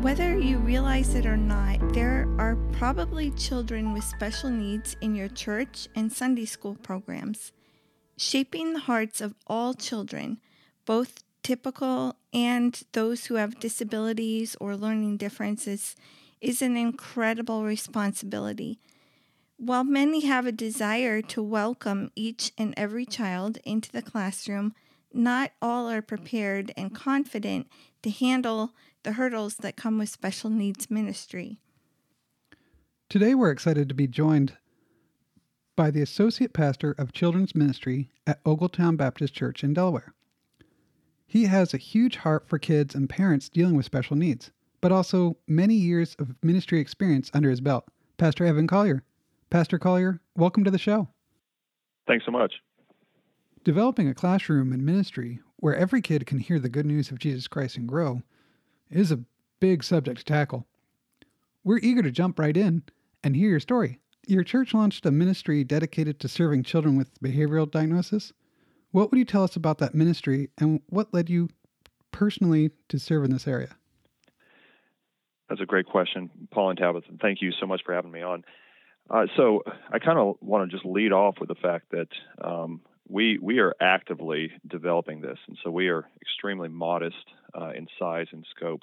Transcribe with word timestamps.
Whether 0.00 0.38
you 0.38 0.58
realize 0.58 1.16
it 1.16 1.26
or 1.26 1.36
not, 1.36 1.92
there 1.92 2.28
are 2.38 2.54
probably 2.70 3.32
children 3.32 3.92
with 3.92 4.04
special 4.04 4.48
needs 4.48 4.96
in 5.00 5.16
your 5.16 5.26
church 5.26 5.88
and 5.96 6.12
Sunday 6.12 6.44
school 6.44 6.76
programs. 6.76 7.50
Shaping 8.16 8.74
the 8.74 8.78
hearts 8.78 9.20
of 9.20 9.34
all 9.48 9.74
children, 9.74 10.38
both 10.86 11.24
typical 11.42 12.14
and 12.32 12.80
those 12.92 13.26
who 13.26 13.34
have 13.34 13.58
disabilities 13.58 14.56
or 14.60 14.76
learning 14.76 15.16
differences, 15.16 15.96
is 16.40 16.62
an 16.62 16.76
incredible 16.76 17.64
responsibility. 17.64 18.78
While 19.56 19.82
many 19.82 20.24
have 20.26 20.46
a 20.46 20.52
desire 20.52 21.20
to 21.22 21.42
welcome 21.42 22.12
each 22.14 22.52
and 22.56 22.72
every 22.76 23.04
child 23.04 23.58
into 23.64 23.90
the 23.90 24.02
classroom, 24.02 24.74
not 25.12 25.50
all 25.60 25.90
are 25.90 26.02
prepared 26.02 26.72
and 26.76 26.94
confident 26.94 27.66
to 28.04 28.10
handle 28.10 28.70
the 29.08 29.14
hurdles 29.14 29.56
that 29.56 29.74
come 29.74 29.96
with 29.96 30.10
special 30.10 30.50
needs 30.50 30.90
ministry. 30.90 31.58
Today, 33.08 33.34
we're 33.34 33.50
excited 33.50 33.88
to 33.88 33.94
be 33.94 34.06
joined 34.06 34.58
by 35.76 35.90
the 35.90 36.02
Associate 36.02 36.52
Pastor 36.52 36.94
of 36.98 37.14
Children's 37.14 37.54
Ministry 37.54 38.10
at 38.26 38.44
Ogletown 38.44 38.98
Baptist 38.98 39.32
Church 39.32 39.64
in 39.64 39.72
Delaware. 39.72 40.12
He 41.26 41.46
has 41.46 41.72
a 41.72 41.78
huge 41.78 42.16
heart 42.16 42.46
for 42.46 42.58
kids 42.58 42.94
and 42.94 43.08
parents 43.08 43.48
dealing 43.48 43.76
with 43.76 43.86
special 43.86 44.14
needs, 44.14 44.50
but 44.82 44.92
also 44.92 45.38
many 45.46 45.72
years 45.72 46.14
of 46.18 46.34
ministry 46.42 46.78
experience 46.78 47.30
under 47.32 47.48
his 47.48 47.62
belt. 47.62 47.86
Pastor 48.18 48.44
Evan 48.44 48.66
Collier. 48.66 49.04
Pastor 49.48 49.78
Collier, 49.78 50.20
welcome 50.36 50.64
to 50.64 50.70
the 50.70 50.76
show. 50.76 51.08
Thanks 52.06 52.26
so 52.26 52.30
much. 52.30 52.56
Developing 53.64 54.06
a 54.06 54.12
classroom 54.12 54.70
and 54.70 54.84
ministry 54.84 55.40
where 55.56 55.74
every 55.74 56.02
kid 56.02 56.26
can 56.26 56.40
hear 56.40 56.58
the 56.58 56.68
good 56.68 56.84
news 56.84 57.10
of 57.10 57.18
Jesus 57.18 57.48
Christ 57.48 57.78
and 57.78 57.88
grow 57.88 58.20
is 58.90 59.12
a 59.12 59.20
big 59.60 59.84
subject 59.84 60.18
to 60.18 60.24
tackle. 60.24 60.66
We're 61.64 61.78
eager 61.78 62.02
to 62.02 62.10
jump 62.10 62.38
right 62.38 62.56
in 62.56 62.82
and 63.22 63.36
hear 63.36 63.50
your 63.50 63.60
story. 63.60 64.00
Your 64.26 64.44
church 64.44 64.74
launched 64.74 65.06
a 65.06 65.10
ministry 65.10 65.64
dedicated 65.64 66.20
to 66.20 66.28
serving 66.28 66.62
children 66.62 66.96
with 66.96 67.20
behavioral 67.20 67.70
diagnosis. 67.70 68.32
What 68.90 69.10
would 69.10 69.18
you 69.18 69.24
tell 69.24 69.44
us 69.44 69.56
about 69.56 69.78
that 69.78 69.94
ministry 69.94 70.50
and 70.58 70.80
what 70.88 71.12
led 71.12 71.28
you 71.28 71.48
personally 72.12 72.70
to 72.88 72.98
serve 72.98 73.24
in 73.24 73.30
this 73.30 73.46
area? 73.46 73.76
That's 75.48 75.60
a 75.60 75.66
great 75.66 75.86
question, 75.86 76.30
Paul 76.50 76.70
and 76.70 76.78
Tabitha. 76.78 77.08
Thank 77.20 77.40
you 77.40 77.52
so 77.58 77.66
much 77.66 77.82
for 77.84 77.94
having 77.94 78.12
me 78.12 78.22
on. 78.22 78.44
Uh, 79.10 79.26
so 79.36 79.62
I 79.90 79.98
kind 79.98 80.18
of 80.18 80.36
want 80.40 80.70
to 80.70 80.76
just 80.76 80.86
lead 80.86 81.12
off 81.12 81.36
with 81.40 81.48
the 81.48 81.54
fact 81.54 81.90
that 81.92 82.08
um, 82.42 82.82
we 83.08 83.38
we 83.38 83.58
are 83.58 83.74
actively 83.80 84.52
developing 84.66 85.20
this, 85.20 85.38
and 85.48 85.56
so 85.64 85.70
we 85.70 85.88
are 85.88 86.06
extremely 86.20 86.68
modest 86.68 87.16
uh, 87.58 87.70
in 87.70 87.86
size 87.98 88.26
and 88.32 88.44
scope. 88.54 88.82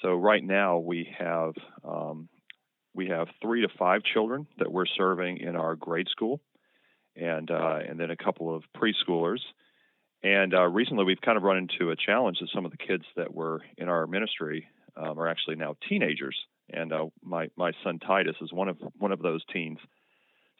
So 0.00 0.14
right 0.14 0.42
now 0.42 0.78
we 0.78 1.08
have 1.18 1.52
um, 1.84 2.28
we 2.94 3.08
have 3.08 3.28
three 3.40 3.62
to 3.62 3.68
five 3.78 4.02
children 4.02 4.46
that 4.58 4.72
we're 4.72 4.86
serving 4.86 5.38
in 5.38 5.56
our 5.56 5.76
grade 5.76 6.08
school, 6.08 6.40
and 7.14 7.50
uh, 7.50 7.78
and 7.86 8.00
then 8.00 8.10
a 8.10 8.16
couple 8.16 8.54
of 8.54 8.64
preschoolers. 8.76 9.40
And 10.22 10.54
uh, 10.54 10.68
recently 10.68 11.04
we've 11.04 11.20
kind 11.20 11.36
of 11.36 11.42
run 11.42 11.58
into 11.58 11.90
a 11.90 11.96
challenge 11.96 12.38
that 12.40 12.48
some 12.54 12.64
of 12.64 12.70
the 12.70 12.76
kids 12.76 13.04
that 13.16 13.34
were 13.34 13.60
in 13.76 13.88
our 13.88 14.06
ministry 14.06 14.68
um, 14.96 15.18
are 15.18 15.26
actually 15.26 15.56
now 15.56 15.74
teenagers, 15.88 16.36
and 16.70 16.92
uh, 16.92 17.06
my 17.22 17.48
my 17.56 17.72
son 17.84 17.98
Titus 17.98 18.36
is 18.40 18.52
one 18.52 18.68
of 18.68 18.78
one 18.98 19.12
of 19.12 19.20
those 19.20 19.44
teens. 19.52 19.78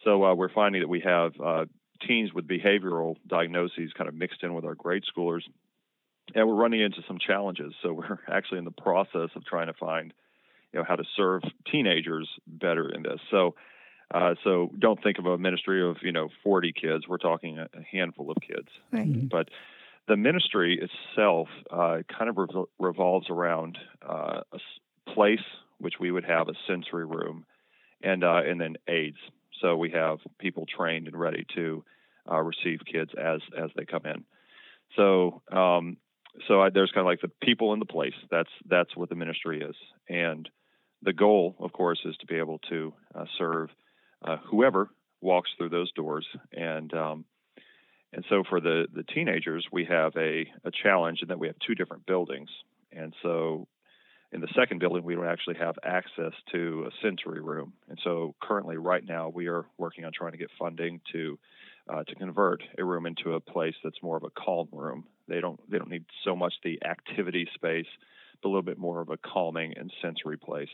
So 0.05 0.25
uh, 0.25 0.35
we're 0.35 0.53
finding 0.53 0.83
that 0.83 0.89
we 0.89 1.01
have 1.01 1.33
uh, 1.43 1.65
teens 2.07 2.33
with 2.33 2.47
behavioral 2.47 3.17
diagnoses 3.27 3.93
kind 3.97 4.09
of 4.09 4.15
mixed 4.15 4.43
in 4.43 4.55
with 4.55 4.65
our 4.65 4.75
grade 4.75 5.05
schoolers. 5.05 5.43
And 6.35 6.47
we're 6.47 6.55
running 6.55 6.81
into 6.81 7.03
some 7.07 7.19
challenges. 7.19 7.75
So 7.83 7.93
we're 7.95 8.19
actually 8.31 8.59
in 8.59 8.65
the 8.65 8.71
process 8.71 9.31
of 9.35 9.45
trying 9.45 9.67
to 9.67 9.75
find, 9.75 10.13
you 10.73 10.79
know, 10.79 10.85
how 10.87 10.97
to 10.97 11.05
serve 11.17 11.43
teenagers 11.71 12.29
better 12.47 12.89
in 12.89 13.03
this. 13.03 13.21
So, 13.31 13.55
uh, 14.13 14.35
so 14.45 14.71
don't 14.79 15.03
think 15.03 15.19
of 15.19 15.27
a 15.27 15.39
ministry 15.39 15.89
of 15.89 15.97
you 16.03 16.13
know 16.13 16.29
40 16.45 16.73
kids. 16.73 17.09
We're 17.09 17.19
talking 17.19 17.59
a, 17.59 17.69
a 17.75 17.83
handful 17.91 18.31
of 18.31 18.37
kids. 18.47 18.69
Right. 18.93 19.07
Mm-hmm. 19.07 19.29
But 19.29 19.49
the 20.07 20.17
ministry 20.17 20.79
itself 20.81 21.49
uh, 21.71 21.99
kind 22.17 22.29
of 22.29 22.37
revol- 22.37 22.67
revolves 22.79 23.31
around 23.31 23.79
uh, 24.07 24.41
a 24.53 24.57
s- 24.57 25.15
place 25.15 25.41
which 25.79 25.95
we 25.99 26.11
would 26.11 26.25
have 26.25 26.49
a 26.49 26.55
sensory 26.67 27.05
room, 27.07 27.45
and 28.03 28.23
uh, 28.23 28.43
and 28.47 28.61
then 28.61 28.77
aids. 28.89 29.19
So 29.63 29.77
we 29.77 29.91
have 29.93 30.19
people 30.39 30.67
trained 30.67 31.07
and 31.07 31.19
ready 31.19 31.47
to 31.55 31.85
uh, 32.31 32.41
receive 32.41 32.81
kids 32.85 33.13
as 33.19 33.41
as 33.57 33.71
they 33.77 33.87
come 33.87 34.05
in. 34.05 34.25
So 34.97 35.43
um, 35.51 35.97
so 36.49 36.61
I, 36.61 36.71
there's 36.71 36.91
kind 36.91 37.07
of 37.07 37.11
like 37.11 37.21
the 37.21 37.47
people 37.47 37.73
in 37.73 37.79
the 37.79 37.87
place. 37.87 38.15
That's 38.31 38.51
that's 38.69 38.95
what 38.97 39.09
the 39.09 39.15
ministry 39.15 39.63
is, 39.63 39.77
and 40.09 40.49
the 41.03 41.13
goal, 41.13 41.57
of 41.59 41.73
course, 41.73 42.01
is 42.05 42.17
to 42.19 42.27
be 42.27 42.37
able 42.37 42.59
to 42.71 42.93
uh, 43.15 43.25
serve 43.39 43.71
uh, 44.25 44.37
whoever 44.51 44.91
walks 45.21 45.51
through 45.57 45.71
those 45.71 45.93
doors. 45.93 46.27
And 46.53 46.93
um, 46.95 47.25
and 48.13 48.25
so 48.29 48.43
for 48.49 48.61
the 48.61 48.87
the 48.93 49.05
teenagers, 49.05 49.67
we 49.73 49.85
have 49.87 50.13
a 50.17 50.47
a 50.65 50.71
challenge 50.83 51.21
in 51.23 51.29
that 51.29 51.39
we 51.39 51.47
have 51.49 51.57
two 51.67 51.75
different 51.75 52.07
buildings, 52.07 52.51
and 52.93 53.15
so 53.23 53.69
in 54.33 54.41
the 54.41 54.49
second 54.57 54.79
building, 54.79 55.05
we 55.05 55.15
don't 55.15 55.27
actually 55.27 55.57
have 55.57 55.77
access 55.85 56.33
to 56.53 56.87
a 56.89 56.91
sensory 57.07 57.41
room. 57.41 57.75
And 57.89 57.99
so 58.03 58.35
currently, 58.41 58.79
right 58.79 59.05
now, 59.05 59.29
we 59.29 59.47
are 59.49 59.67
working 59.77 60.05
on 60.05 60.13
trying 60.13 60.33
to 60.33 60.39
get 60.39 60.51
funding 60.59 61.01
to 61.13 61.39
uh, 61.89 62.05
to 62.05 62.15
convert 62.15 62.63
a 62.79 62.85
room 62.85 63.07
into 63.07 63.35
a 63.35 63.41
place 63.41 63.75
that's 63.83 64.03
more 64.03 64.17
of 64.17 64.23
a 64.23 64.31
calm 64.31 64.69
room. 64.73 65.05
They 65.29 65.41
don't 65.41 65.61
they 65.71 65.79
don't 65.79 65.91
need 65.91 66.05
so 66.25 66.35
much 66.35 66.55
the 66.65 66.81
activity 66.85 67.47
space, 67.55 67.87
but 68.41 68.49
a 68.49 68.51
little 68.51 68.63
bit 68.63 68.79
more 68.79 69.01
of 69.01 69.11
a 69.11 69.19
calming 69.19 69.75
and 69.77 69.93
sensory 70.01 70.39
place. 70.39 70.71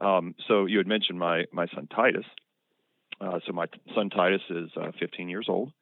Um, 0.00 0.34
so 0.46 0.66
you 0.66 0.78
had 0.78 0.86
mentioned 0.86 1.18
my 1.18 1.46
my 1.52 1.66
son 1.74 1.88
Titus. 1.88 2.26
Uh, 3.20 3.40
so 3.46 3.52
my 3.52 3.66
son 3.94 4.10
Titus 4.10 4.42
is 4.50 4.68
uh, 4.76 4.92
15 5.00 5.30
years 5.30 5.46
old, 5.48 5.72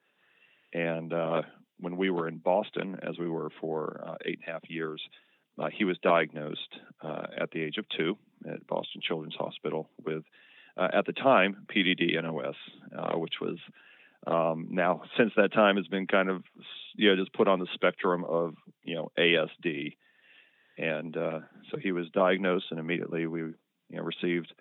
and 0.72 1.12
uh, 1.12 1.42
when 1.80 1.96
we 1.96 2.08
were 2.08 2.28
in 2.28 2.38
Boston, 2.38 2.96
as 3.02 3.18
we 3.18 3.28
were 3.28 3.50
for 3.60 4.00
uh, 4.06 4.14
eight 4.24 4.38
and 4.38 4.48
a 4.48 4.52
half 4.52 4.70
years, 4.70 5.02
uh, 5.58 5.68
he 5.72 5.84
was 5.84 5.96
diagnosed 5.98 6.78
uh, 7.02 7.26
at 7.38 7.50
the 7.50 7.62
age 7.62 7.78
of 7.78 7.86
two 7.96 8.16
at 8.50 8.66
Boston 8.66 9.00
Children's 9.06 9.36
Hospital 9.36 9.88
with, 10.04 10.24
uh, 10.76 10.88
at 10.92 11.06
the 11.06 11.12
time, 11.12 11.66
PDD 11.74 12.20
NOS, 12.20 12.56
uh, 12.96 13.16
which 13.16 13.34
was 13.40 13.58
um, 14.26 14.68
now 14.70 15.02
since 15.18 15.32
that 15.36 15.52
time 15.52 15.76
has 15.76 15.86
been 15.86 16.06
kind 16.06 16.30
of 16.30 16.42
you 16.96 17.10
know 17.10 17.22
just 17.22 17.34
put 17.34 17.48
on 17.48 17.58
the 17.58 17.68
spectrum 17.74 18.24
of 18.24 18.54
you 18.82 18.94
know 18.94 19.12
ASD, 19.18 19.96
and 20.78 21.16
uh, 21.16 21.40
so 21.70 21.78
he 21.78 21.92
was 21.92 22.08
diagnosed 22.10 22.66
and 22.70 22.80
immediately 22.80 23.26
we 23.26 23.40
you 23.40 23.54
know 23.90 24.02
received 24.02 24.52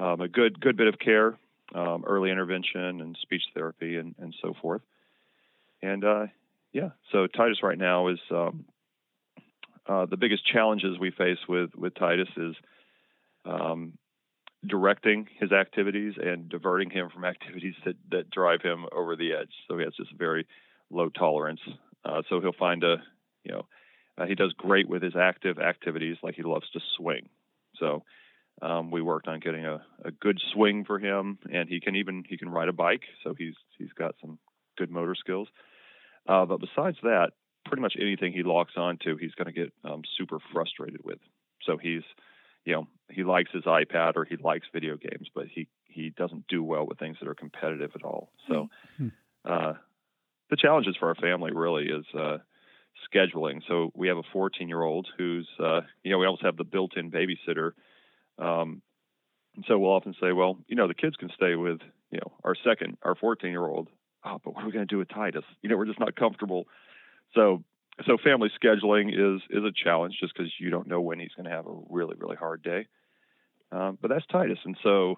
um, 0.00 0.20
a 0.20 0.28
good 0.28 0.60
good 0.60 0.76
bit 0.76 0.86
of 0.86 0.98
care, 0.98 1.36
um, 1.74 2.04
early 2.06 2.30
intervention 2.30 3.00
and 3.00 3.18
speech 3.20 3.42
therapy 3.54 3.96
and 3.96 4.14
and 4.18 4.34
so 4.40 4.54
forth, 4.62 4.82
and 5.82 6.04
uh, 6.04 6.26
yeah, 6.72 6.90
so 7.10 7.26
Titus 7.26 7.62
right 7.62 7.78
now 7.78 8.08
is 8.08 8.20
um, 8.30 8.64
uh, 9.88 10.06
the 10.06 10.16
biggest 10.16 10.46
challenges 10.46 10.98
we 10.98 11.10
face 11.10 11.38
with 11.48 11.74
with 11.74 11.94
Titus 11.94 12.28
is 12.36 12.54
um, 13.44 13.94
directing 14.66 15.26
his 15.40 15.52
activities 15.52 16.14
and 16.22 16.48
diverting 16.48 16.90
him 16.90 17.08
from 17.12 17.24
activities 17.24 17.74
that 17.84 17.96
that 18.10 18.30
drive 18.30 18.62
him 18.62 18.86
over 18.92 19.16
the 19.16 19.32
edge. 19.32 19.52
So 19.68 19.78
he 19.78 19.84
has 19.84 19.94
just 19.96 20.12
very 20.16 20.46
low 20.90 21.08
tolerance. 21.08 21.60
Uh, 22.04 22.22
so 22.28 22.40
he'll 22.40 22.52
find 22.52 22.84
a 22.84 22.96
you 23.44 23.52
know 23.52 23.66
uh, 24.18 24.26
he 24.26 24.34
does 24.34 24.52
great 24.56 24.88
with 24.88 25.02
his 25.02 25.16
active 25.16 25.58
activities, 25.58 26.16
like 26.22 26.34
he 26.34 26.42
loves 26.42 26.68
to 26.70 26.80
swing. 26.96 27.28
So 27.76 28.04
um, 28.60 28.90
we 28.90 29.02
worked 29.02 29.28
on 29.28 29.40
getting 29.40 29.66
a, 29.66 29.82
a 30.04 30.10
good 30.10 30.40
swing 30.52 30.84
for 30.84 30.98
him, 30.98 31.38
and 31.52 31.68
he 31.68 31.80
can 31.80 31.96
even 31.96 32.24
he 32.28 32.36
can 32.36 32.48
ride 32.48 32.68
a 32.68 32.72
bike. 32.72 33.02
So 33.24 33.34
he's 33.36 33.54
he's 33.78 33.92
got 33.92 34.14
some 34.20 34.38
good 34.78 34.90
motor 34.90 35.14
skills. 35.14 35.48
Uh, 36.28 36.46
but 36.46 36.60
besides 36.60 36.98
that, 37.02 37.32
pretty 37.64 37.82
much 37.82 37.94
anything 38.00 38.32
he 38.32 38.42
locks 38.42 38.74
onto, 38.76 39.16
he's 39.16 39.34
going 39.34 39.46
to 39.46 39.52
get 39.52 39.72
um, 39.84 40.02
super 40.16 40.38
frustrated 40.52 41.00
with. 41.04 41.18
So 41.62 41.76
he's, 41.76 42.02
you 42.64 42.74
know, 42.74 42.88
he 43.10 43.24
likes 43.24 43.50
his 43.52 43.64
iPad 43.64 44.16
or 44.16 44.24
he 44.24 44.36
likes 44.36 44.66
video 44.72 44.96
games, 44.96 45.28
but 45.34 45.46
he 45.48 45.68
he 45.84 46.10
doesn't 46.10 46.46
do 46.48 46.62
well 46.62 46.86
with 46.86 46.98
things 46.98 47.18
that 47.20 47.28
are 47.28 47.34
competitive 47.34 47.90
at 47.94 48.02
all. 48.02 48.32
So, 48.48 48.68
Hmm. 48.96 49.08
uh, 49.44 49.74
the 50.50 50.56
challenges 50.56 50.96
for 50.98 51.08
our 51.08 51.14
family 51.14 51.52
really 51.52 51.84
is 51.84 52.04
uh, 52.18 52.38
scheduling. 53.12 53.62
So 53.68 53.90
we 53.94 54.08
have 54.08 54.16
a 54.18 54.22
14 54.32 54.68
year 54.68 54.82
old 54.82 55.08
who's, 55.16 55.48
uh, 55.58 55.82
you 56.02 56.10
know, 56.10 56.18
we 56.18 56.26
almost 56.26 56.44
have 56.44 56.56
the 56.56 56.64
built 56.64 56.96
in 56.96 57.10
babysitter. 57.10 57.72
Um, 58.38 58.82
and 59.56 59.64
so 59.68 59.78
we'll 59.78 59.92
often 59.92 60.14
say, 60.20 60.32
well, 60.32 60.58
you 60.66 60.76
know, 60.76 60.88
the 60.88 60.94
kids 60.94 61.16
can 61.16 61.30
stay 61.34 61.54
with, 61.56 61.80
you 62.10 62.18
know, 62.18 62.32
our 62.44 62.54
second, 62.54 62.98
our 63.02 63.14
14 63.14 63.50
year 63.50 63.66
old. 63.66 63.88
Oh, 64.24 64.38
but 64.42 64.54
what 64.54 64.62
are 64.62 64.66
we 64.66 64.72
going 64.72 64.86
to 64.86 64.92
do 64.92 64.98
with 64.98 65.08
Titus? 65.08 65.44
You 65.62 65.68
know, 65.68 65.76
we're 65.76 65.86
just 65.86 66.00
not 66.00 66.14
comfortable. 66.16 66.66
So, 67.34 67.62
so 68.06 68.16
family 68.22 68.50
scheduling 68.62 69.08
is 69.12 69.42
is 69.50 69.64
a 69.64 69.72
challenge 69.72 70.16
just 70.20 70.34
because 70.36 70.52
you 70.58 70.70
don't 70.70 70.88
know 70.88 71.00
when 71.00 71.18
he's 71.18 71.32
going 71.36 71.48
to 71.48 71.54
have 71.54 71.66
a 71.66 71.74
really 71.88 72.16
really 72.18 72.36
hard 72.36 72.62
day. 72.62 72.86
Um, 73.70 73.98
but 74.00 74.08
that's 74.08 74.26
Titus, 74.26 74.58
and 74.64 74.76
so 74.82 75.16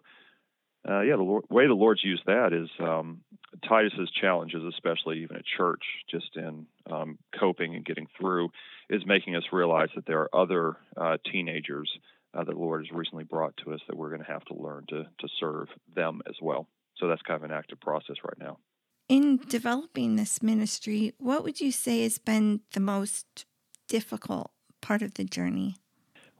uh, 0.89 1.01
yeah, 1.01 1.17
the 1.17 1.23
Lord, 1.23 1.45
way 1.49 1.67
the 1.67 1.75
Lord's 1.75 2.05
used 2.05 2.25
that 2.27 2.53
is 2.53 2.69
um, 2.79 3.23
Titus's 3.67 4.11
challenges, 4.21 4.63
especially 4.65 5.23
even 5.23 5.37
at 5.37 5.45
church, 5.57 5.83
just 6.11 6.37
in 6.37 6.67
um, 6.91 7.19
coping 7.39 7.75
and 7.75 7.85
getting 7.85 8.07
through, 8.19 8.51
is 8.91 9.03
making 9.07 9.35
us 9.35 9.45
realize 9.51 9.89
that 9.95 10.05
there 10.07 10.21
are 10.21 10.35
other 10.35 10.77
uh, 10.97 11.17
teenagers 11.33 11.91
uh, 12.35 12.45
that 12.45 12.53
the 12.53 12.59
Lord 12.59 12.85
has 12.85 12.95
recently 12.95 13.25
brought 13.25 13.57
to 13.65 13.73
us 13.73 13.81
that 13.89 13.97
we're 13.97 14.11
going 14.11 14.21
to 14.21 14.31
have 14.31 14.45
to 14.47 14.55
learn 14.55 14.85
to 14.89 15.05
to 15.05 15.29
serve 15.41 15.69
them 15.95 16.21
as 16.29 16.35
well. 16.43 16.67
So 16.99 17.09
that's 17.09 17.23
kind 17.23 17.43
of 17.43 17.51
an 17.51 17.57
active 17.57 17.81
process 17.81 18.17
right 18.23 18.39
now. 18.39 18.59
In 19.09 19.37
developing 19.49 20.17
this 20.17 20.43
ministry, 20.43 21.13
what 21.19 21.45
would 21.45 21.61
you 21.61 21.71
say 21.71 22.03
has 22.05 22.17
been 22.17 22.61
the 22.73 22.81
most 22.81 23.45
difficult 23.87 24.51
part 24.81 25.03
of 25.03 25.15
the 25.15 25.25
journey? 25.25 25.77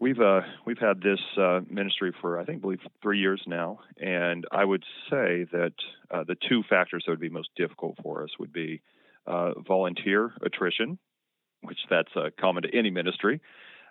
We've 0.01 0.21
uh, 0.21 0.41
we've 0.67 0.79
had 0.79 1.01
this 1.03 1.21
uh, 1.39 1.61
ministry 1.69 2.13
for 2.21 2.41
I 2.41 2.45
think 2.45 2.63
believe 2.63 2.81
three 3.03 3.21
years 3.21 3.43
now, 3.47 3.81
and 3.99 4.45
I 4.51 4.65
would 4.65 4.83
say 5.11 5.47
that 5.53 5.73
uh, 6.11 6.25
the 6.25 6.37
two 6.49 6.63
factors 6.69 7.05
that 7.07 7.13
would 7.13 7.21
be 7.21 7.29
most 7.29 7.51
difficult 7.55 7.97
for 8.03 8.25
us 8.25 8.31
would 8.39 8.53
be 8.53 8.83
uh, 9.27 9.53
volunteer 9.67 10.33
attrition, 10.43 10.99
which 11.63 11.79
that's 11.89 12.11
uh, 12.17 12.31
common 12.41 12.65
to 12.65 12.77
any 12.77 12.91
ministry, 12.91 13.41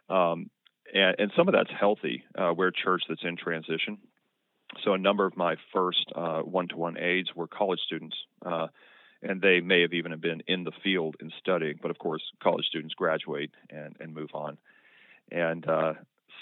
um, 0.09 0.49
and, 0.93 1.15
and, 1.19 1.31
some 1.37 1.47
of 1.47 1.53
that's 1.53 1.71
healthy. 1.79 2.23
Uh, 2.37 2.53
we're 2.55 2.67
a 2.67 2.73
church 2.73 3.03
that's 3.07 3.23
in 3.23 3.37
transition, 3.37 3.97
so 4.83 4.93
a 4.93 4.97
number 4.97 5.25
of 5.25 5.37
my 5.37 5.55
first 5.73 6.11
one-to-one 6.15 6.97
aides 6.97 7.29
were 7.35 7.47
college 7.47 7.79
students 7.85 8.15
and 9.23 9.41
they 9.41 9.61
may 9.61 9.81
have 9.81 9.93
even 9.93 10.17
been 10.19 10.43
in 10.47 10.63
the 10.63 10.71
field 10.83 11.15
and 11.19 11.31
studying. 11.39 11.79
But 11.81 11.91
of 11.91 11.97
course, 11.97 12.21
college 12.41 12.65
students 12.65 12.93
graduate 12.93 13.51
and, 13.69 13.95
and 13.99 14.13
move 14.13 14.29
on. 14.33 14.57
And 15.31 15.67
uh, 15.67 15.93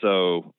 so 0.01 0.53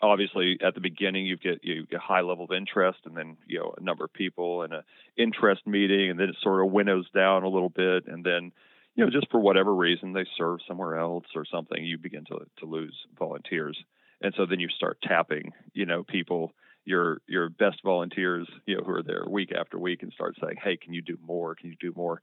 obviously 0.00 0.58
at 0.64 0.74
the 0.74 0.80
beginning 0.80 1.26
you 1.26 1.36
get 1.36 1.64
you 1.64 1.86
get 1.86 1.98
a 1.98 2.02
high 2.02 2.20
level 2.20 2.44
of 2.44 2.52
interest 2.52 2.98
and 3.06 3.16
then 3.16 3.36
you 3.46 3.58
know 3.58 3.74
a 3.76 3.82
number 3.82 4.04
of 4.04 4.12
people 4.12 4.62
and 4.62 4.74
a 4.74 4.84
interest 5.16 5.66
meeting 5.66 6.10
and 6.10 6.20
then 6.20 6.28
it 6.28 6.36
sort 6.42 6.64
of 6.64 6.70
winnows 6.70 7.08
down 7.14 7.44
a 7.44 7.48
little 7.48 7.70
bit 7.70 8.06
and 8.06 8.22
then 8.22 8.52
you 8.94 9.02
know 9.02 9.10
just 9.10 9.30
for 9.30 9.40
whatever 9.40 9.74
reason 9.74 10.12
they 10.12 10.26
serve 10.36 10.58
somewhere 10.68 10.98
else 10.98 11.24
or 11.34 11.46
something 11.50 11.82
you 11.82 11.96
begin 11.96 12.26
to 12.26 12.38
to 12.58 12.66
lose 12.66 12.94
volunteers 13.18 13.82
and 14.20 14.34
so 14.36 14.44
then 14.44 14.60
you 14.60 14.68
start 14.68 14.98
tapping 15.02 15.52
you 15.72 15.86
know 15.86 16.02
people 16.02 16.52
your 16.86 17.20
your 17.26 17.50
best 17.50 17.82
volunteers 17.84 18.48
you 18.64 18.76
know 18.76 18.82
who 18.84 18.92
are 18.92 19.02
there 19.02 19.24
week 19.28 19.52
after 19.52 19.78
week 19.78 20.02
and 20.02 20.12
start 20.12 20.36
saying 20.40 20.56
hey 20.62 20.76
can 20.76 20.94
you 20.94 21.02
do 21.02 21.18
more 21.26 21.54
can 21.54 21.68
you 21.68 21.76
do 21.78 21.92
more 21.94 22.22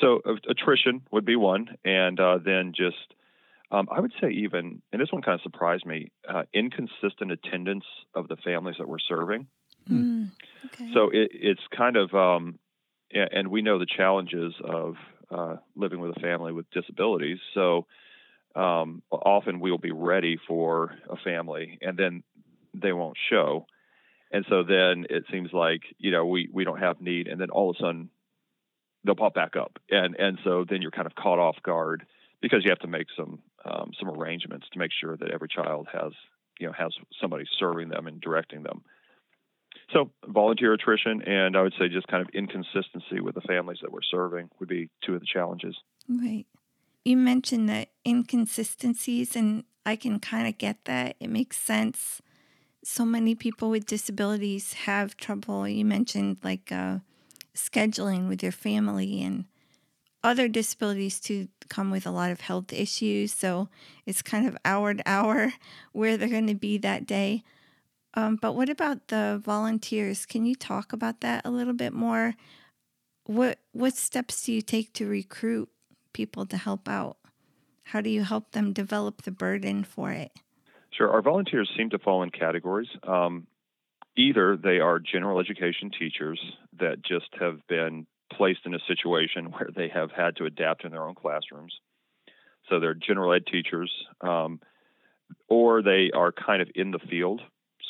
so 0.00 0.20
attrition 0.48 1.02
would 1.10 1.26
be 1.26 1.36
one 1.36 1.76
and 1.84 2.18
uh, 2.18 2.38
then 2.42 2.72
just 2.74 3.14
um, 3.72 3.88
I 3.90 4.00
would 4.00 4.12
say 4.20 4.30
even, 4.30 4.82
and 4.92 5.00
this 5.00 5.12
one 5.12 5.22
kind 5.22 5.36
of 5.36 5.42
surprised 5.42 5.86
me, 5.86 6.10
uh, 6.28 6.42
inconsistent 6.52 7.30
attendance 7.30 7.84
of 8.14 8.26
the 8.26 8.36
families 8.36 8.76
that 8.78 8.88
we're 8.88 8.98
serving. 8.98 9.46
Mm, 9.88 10.30
okay. 10.66 10.92
So 10.92 11.10
it, 11.10 11.30
it's 11.32 11.60
kind 11.76 11.96
of, 11.96 12.12
um, 12.12 12.58
and 13.12 13.48
we 13.48 13.62
know 13.62 13.78
the 13.78 13.86
challenges 13.86 14.54
of 14.64 14.96
uh, 15.30 15.56
living 15.76 16.00
with 16.00 16.16
a 16.16 16.20
family 16.20 16.52
with 16.52 16.68
disabilities. 16.70 17.38
So 17.54 17.86
um, 18.56 19.02
often 19.10 19.60
we'll 19.60 19.78
be 19.78 19.92
ready 19.92 20.36
for 20.48 20.92
a 21.08 21.16
family, 21.16 21.78
and 21.80 21.96
then 21.96 22.24
they 22.74 22.92
won't 22.92 23.16
show. 23.30 23.66
And 24.30 24.44
so 24.48 24.62
then 24.62 25.06
it 25.10 25.24
seems 25.32 25.52
like 25.52 25.82
you 25.98 26.10
know 26.10 26.26
we 26.26 26.48
we 26.52 26.64
don't 26.64 26.80
have 26.80 27.00
need, 27.00 27.26
and 27.26 27.40
then 27.40 27.50
all 27.50 27.70
of 27.70 27.76
a 27.76 27.82
sudden 27.82 28.10
they'll 29.04 29.16
pop 29.16 29.34
back 29.34 29.56
up, 29.56 29.78
and 29.90 30.14
and 30.16 30.38
so 30.44 30.64
then 30.68 30.82
you're 30.82 30.90
kind 30.90 31.06
of 31.06 31.14
caught 31.14 31.38
off 31.38 31.56
guard 31.62 32.06
because 32.40 32.64
you 32.64 32.70
have 32.70 32.78
to 32.80 32.88
make 32.88 33.06
some 33.16 33.40
um, 33.64 33.90
some 33.98 34.08
arrangements 34.08 34.66
to 34.72 34.78
make 34.78 34.92
sure 34.92 35.16
that 35.16 35.30
every 35.30 35.48
child 35.48 35.88
has 35.92 36.12
you 36.58 36.66
know 36.66 36.72
has 36.72 36.94
somebody 37.20 37.44
serving 37.58 37.88
them 37.88 38.06
and 38.06 38.20
directing 38.20 38.62
them. 38.62 38.82
So 39.92 40.10
volunteer 40.26 40.72
attrition 40.72 41.22
and 41.22 41.56
I 41.56 41.62
would 41.62 41.74
say 41.78 41.88
just 41.88 42.06
kind 42.06 42.22
of 42.22 42.28
inconsistency 42.32 43.20
with 43.20 43.34
the 43.34 43.40
families 43.40 43.78
that 43.82 43.90
we're 43.90 44.02
serving 44.08 44.50
would 44.58 44.68
be 44.68 44.88
two 45.04 45.14
of 45.14 45.20
the 45.20 45.26
challenges. 45.26 45.76
Right. 46.08 46.46
You 47.04 47.16
mentioned 47.16 47.68
the 47.68 47.86
inconsistencies 48.06 49.34
and 49.34 49.64
I 49.84 49.96
can 49.96 50.20
kind 50.20 50.46
of 50.46 50.58
get 50.58 50.84
that. 50.84 51.16
It 51.18 51.30
makes 51.30 51.56
sense. 51.56 52.20
So 52.82 53.04
many 53.04 53.34
people 53.34 53.70
with 53.70 53.86
disabilities 53.86 54.72
have 54.72 55.16
trouble. 55.16 55.68
You 55.68 55.84
mentioned 55.84 56.38
like 56.42 56.72
uh, 56.72 56.98
scheduling 57.54 58.28
with 58.28 58.42
your 58.42 58.52
family 58.52 59.22
and 59.22 59.44
other 60.22 60.48
disabilities 60.48 61.20
too 61.20 61.48
come 61.68 61.90
with 61.90 62.06
a 62.06 62.10
lot 62.10 62.30
of 62.30 62.40
health 62.40 62.72
issues. 62.72 63.32
So 63.32 63.68
it's 64.06 64.22
kind 64.22 64.46
of 64.46 64.56
hour 64.64 64.94
to 64.94 65.02
hour 65.06 65.52
where 65.92 66.16
they're 66.16 66.28
going 66.28 66.46
to 66.46 66.54
be 66.54 66.78
that 66.78 67.06
day. 67.06 67.42
Um, 68.14 68.36
but 68.36 68.54
what 68.54 68.68
about 68.68 69.08
the 69.08 69.40
volunteers? 69.42 70.26
Can 70.26 70.44
you 70.44 70.54
talk 70.54 70.92
about 70.92 71.20
that 71.20 71.42
a 71.44 71.50
little 71.50 71.72
bit 71.72 71.92
more? 71.92 72.34
What 73.24 73.58
what 73.72 73.94
steps 73.94 74.42
do 74.42 74.52
you 74.52 74.62
take 74.62 74.92
to 74.94 75.06
recruit 75.06 75.68
people 76.12 76.44
to 76.46 76.56
help 76.56 76.88
out? 76.88 77.18
How 77.84 78.00
do 78.00 78.10
you 78.10 78.24
help 78.24 78.50
them 78.50 78.72
develop 78.72 79.22
the 79.22 79.30
burden 79.30 79.84
for 79.84 80.10
it? 80.10 80.32
Sure. 81.00 81.10
Our 81.10 81.22
volunteers 81.22 81.70
seem 81.78 81.88
to 81.90 81.98
fall 81.98 82.22
in 82.22 82.28
categories. 82.28 82.88
Um, 83.08 83.46
either 84.18 84.58
they 84.58 84.80
are 84.80 84.98
general 84.98 85.40
education 85.40 85.90
teachers 85.98 86.38
that 86.78 87.02
just 87.02 87.28
have 87.40 87.66
been 87.68 88.06
placed 88.30 88.66
in 88.66 88.74
a 88.74 88.78
situation 88.86 89.46
where 89.50 89.70
they 89.74 89.88
have 89.88 90.10
had 90.10 90.36
to 90.36 90.44
adapt 90.44 90.84
in 90.84 90.90
their 90.90 91.08
own 91.08 91.14
classrooms. 91.14 91.72
So 92.68 92.80
they're 92.80 92.92
general 92.92 93.32
ed 93.32 93.46
teachers, 93.50 93.90
um, 94.20 94.60
or 95.48 95.80
they 95.80 96.10
are 96.14 96.32
kind 96.32 96.60
of 96.60 96.68
in 96.74 96.90
the 96.90 96.98
field, 96.98 97.40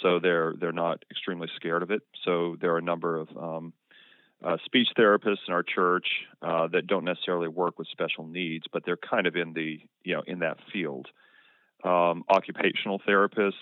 so 0.01 0.21
they're 0.21 0.55
they're 0.61 0.71
not 0.71 1.03
extremely 1.11 1.49
scared 1.57 1.83
of 1.83 1.91
it. 1.91 2.03
So 2.25 2.57
there 2.61 2.75
are 2.75 2.79
a 2.79 2.83
number 2.83 3.17
of 3.17 3.29
um, 3.37 3.73
uh, 4.45 4.57
speech 4.65 4.87
therapists 4.97 5.49
in 5.49 5.53
our 5.53 5.65
church 5.65 6.07
uh, 6.43 6.69
that 6.69 6.87
don't 6.87 7.05
necessarily 7.05 7.49
work 7.49 7.77
with 7.77 7.89
special 7.89 8.25
needs, 8.25 8.67
but 8.73 8.85
they're 8.87 8.97
kind 8.97 9.27
of 9.27 9.35
in 9.35 9.53
the 9.53 9.81
you 10.05 10.15
know 10.15 10.23
in 10.29 10.39
that 10.39 10.59
field. 10.73 11.09
Um, 11.83 12.25
occupational 12.29 13.01
therapists, 13.09 13.53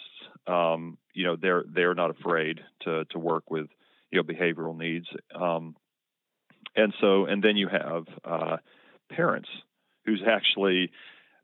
um, 0.47 0.99
you 1.15 1.25
know, 1.25 1.37
they're 1.37 1.65
they're 1.73 1.95
not 1.95 2.11
afraid 2.11 2.61
to 2.81 3.05
to 3.07 3.19
work 3.19 3.51
with 3.51 3.69
you 4.11 4.21
know 4.21 4.25
behavioral 4.25 4.77
needs. 4.77 5.07
Um, 5.35 5.77
and 6.77 6.95
so 7.01 7.27
and 7.27 7.43
then 7.43 7.57
you 7.57 7.69
have 7.69 8.05
uh, 8.25 8.57
parents 9.11 9.49
who's 10.05 10.23
actually 10.27 10.91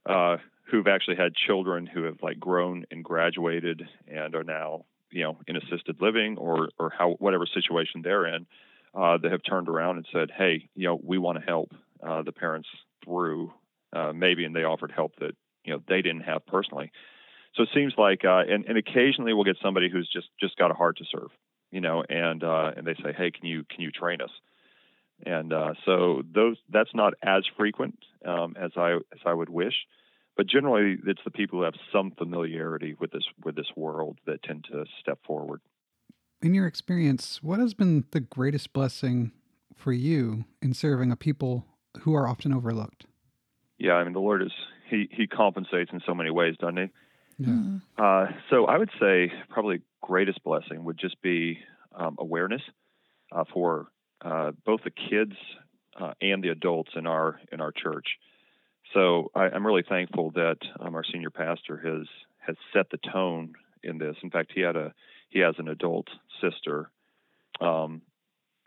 uh, 0.07 0.39
who've 0.71 0.87
actually 0.87 1.17
had 1.17 1.35
children 1.35 1.87
who 1.87 2.05
have 2.05 2.19
like 2.23 2.39
grown 2.39 2.85
and 2.91 3.05
graduated 3.05 3.83
and 4.09 4.35
are 4.35 4.45
now 4.45 4.85
you 5.11 5.23
know 5.23 5.39
in 5.47 5.57
assisted 5.57 6.01
living 6.01 6.37
or 6.39 6.69
or 6.79 6.91
how 6.97 7.11
whatever 7.19 7.47
situation 7.47 8.03
they're 8.03 8.27
in 8.27 8.47
uh, 8.95 9.19
that 9.19 9.33
have 9.33 9.43
turned 9.49 9.69
around 9.69 9.97
and 9.97 10.07
said 10.13 10.31
hey 10.37 10.69
you 10.75 10.87
know 10.87 10.99
we 11.03 11.19
want 11.19 11.39
to 11.39 11.45
help 11.45 11.73
uh, 12.07 12.23
the 12.23 12.33
parents 12.33 12.69
through 13.05 13.53
uh, 13.93 14.13
maybe 14.13 14.45
and 14.45 14.55
they 14.55 14.65
offered 14.65 14.93
help 14.93 15.13
that 15.21 15.35
you 15.65 15.73
know 15.73 15.83
they 15.89 16.03
didn't 16.03 16.23
have 16.23 16.45
personally 16.47 16.91
so 17.55 17.63
it 17.63 17.69
seems 17.75 17.95
like 17.97 18.25
uh, 18.25 18.43
and, 18.49 18.65
and 18.67 18.79
occasionally 18.79 19.33
we'll 19.33 19.45
get 19.45 19.57
somebody 19.63 19.89
who's 19.91 20.09
just 20.13 20.29
just 20.41 20.57
got 20.57 20.71
a 20.71 20.75
heart 20.75 20.99
to 20.99 21.05
serve 21.11 21.31
you 21.71 21.81
know 21.81 22.03
and 22.09 22.43
uh, 22.45 22.73
and 22.77 22.87
they 22.87 22.95
say 22.95 23.13
hey 23.17 23.31
can 23.31 23.47
you 23.47 23.65
can 23.71 23.81
you 23.81 23.91
train 23.91 24.21
us 24.21 24.31
and 25.25 25.53
uh, 25.53 25.75
so 25.85 26.23
those 26.35 26.57
that's 26.71 26.95
not 26.95 27.15
as 27.23 27.45
frequent 27.57 27.99
um, 28.25 28.57
as 28.61 28.73
I 28.77 28.95
as 28.95 29.21
I 29.25 29.33
would 29.33 29.49
wish, 29.49 29.75
but 30.37 30.47
generally 30.47 30.99
it's 31.07 31.21
the 31.25 31.31
people 31.31 31.59
who 31.59 31.65
have 31.65 31.75
some 31.93 32.11
familiarity 32.11 32.95
with 32.99 33.13
this 33.13 33.25
with 33.45 33.55
this 33.55 33.71
world 33.77 34.19
that 34.27 34.43
tend 34.43 34.67
to 34.73 34.85
step 35.01 35.19
forward. 35.25 35.61
In 36.43 36.53
your 36.53 36.67
experience, 36.67 37.43
what 37.43 37.59
has 37.59 37.75
been 37.75 38.05
the 38.11 38.21
greatest 38.21 38.73
blessing 38.73 39.33
for 39.75 39.93
you 39.93 40.45
in 40.61 40.75
serving 40.75 41.11
a 41.11 41.17
people 41.17 41.67
who 42.01 42.15
are 42.15 42.29
often 42.29 42.53
overlooked? 42.53 43.07
Yeah, 43.79 43.93
I 43.93 44.05
mean 44.05 44.13
the 44.13 44.21
Lord 44.21 44.43
is 44.43 44.53
he 44.89 45.09
he 45.11 45.27
compensates 45.27 45.91
in 45.93 46.01
so 46.07 46.15
many 46.15 46.31
ways, 46.31 46.57
doesn't 46.59 46.77
he? 46.77 46.89
Yeah. 47.39 47.49
Mm-hmm. 47.49 47.77
Uh, 47.99 48.27
so 48.51 48.67
I 48.67 48.79
would 48.79 48.91
say 49.01 49.33
probably 49.51 49.81
greatest 50.01 50.43
blessing 50.45 50.85
would 50.85 50.99
just 50.99 51.21
be 51.23 51.59
um, 51.95 52.17
awareness 52.19 52.63
uh, 53.33 53.45
for 53.53 53.89
uh, 54.25 54.53
both 54.65 54.81
the 54.85 54.91
kids 54.91 55.35
uh, 56.01 56.13
and 56.21 56.43
the 56.43 56.49
adults 56.49 56.93
in 56.97 57.07
our 57.07 57.41
in 57.53 57.61
our 57.61 57.73
church. 57.73 58.07
So 58.93 59.31
I, 59.35 59.49
am 59.49 59.67
really 59.67 59.85
thankful 59.89 60.31
that 60.33 60.59
um, 60.79 60.95
our 60.95 61.05
senior 61.11 61.31
pastor 61.31 61.77
has 61.79 62.07
has 62.39 62.57
set 62.73 62.91
the 62.91 62.99
tone 63.13 63.55
in 63.83 63.99
this. 63.99 64.17
In 64.23 64.31
fact, 64.31 64.53
he 64.55 64.61
had 64.61 64.77
a 64.77 64.93
he 65.31 65.41
has 65.41 65.55
an 65.59 65.69
adult 65.69 66.09
sister 66.41 66.91
um, 67.61 68.03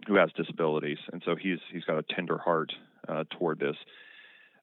who 0.07 0.15
has 0.15 0.29
disabilities, 0.35 0.97
and 1.11 1.21
so 1.25 1.35
he's 1.35 1.59
he's 1.71 1.83
got 1.85 1.97
a 1.97 2.03
tender 2.15 2.37
heart 2.37 2.73
uh, 3.07 3.23
toward 3.37 3.59
this. 3.59 3.75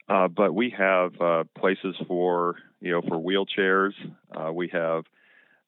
Uh, 0.08 0.28
but 0.28 0.54
we 0.54 0.70
have 0.76 1.18
uh, 1.20 1.44
places 1.58 1.96
for 2.06 2.56
you 2.80 2.92
know 2.92 3.02
for 3.02 3.16
wheelchairs. 3.18 3.92
Uh, 4.34 4.52
we 4.52 4.68
have 4.68 5.04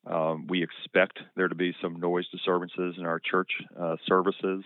um, 0.07 0.47
we 0.47 0.63
expect 0.63 1.19
there 1.37 1.49
to 1.49 1.55
be 1.55 1.75
some 1.81 1.99
noise 1.99 2.29
disturbances 2.29 2.97
in 2.99 3.07
our 3.07 3.19
church 3.19 3.51
uh, 3.81 3.97
services. 4.07 4.65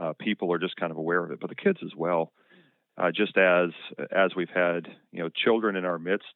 Uh, 0.00 0.12
people 0.18 0.52
are 0.52 0.58
just 0.58 0.76
kind 0.76 0.92
of 0.92 0.98
aware 0.98 1.24
of 1.24 1.32
it, 1.32 1.40
but 1.40 1.50
the 1.50 1.56
kids 1.56 1.78
as 1.84 1.94
well. 1.96 2.32
Uh, 2.96 3.10
just 3.10 3.36
as 3.36 3.70
as 4.12 4.36
we've 4.36 4.50
had 4.54 4.86
you 5.10 5.22
know 5.22 5.30
children 5.30 5.74
in 5.74 5.84
our 5.84 5.98
midst, 5.98 6.34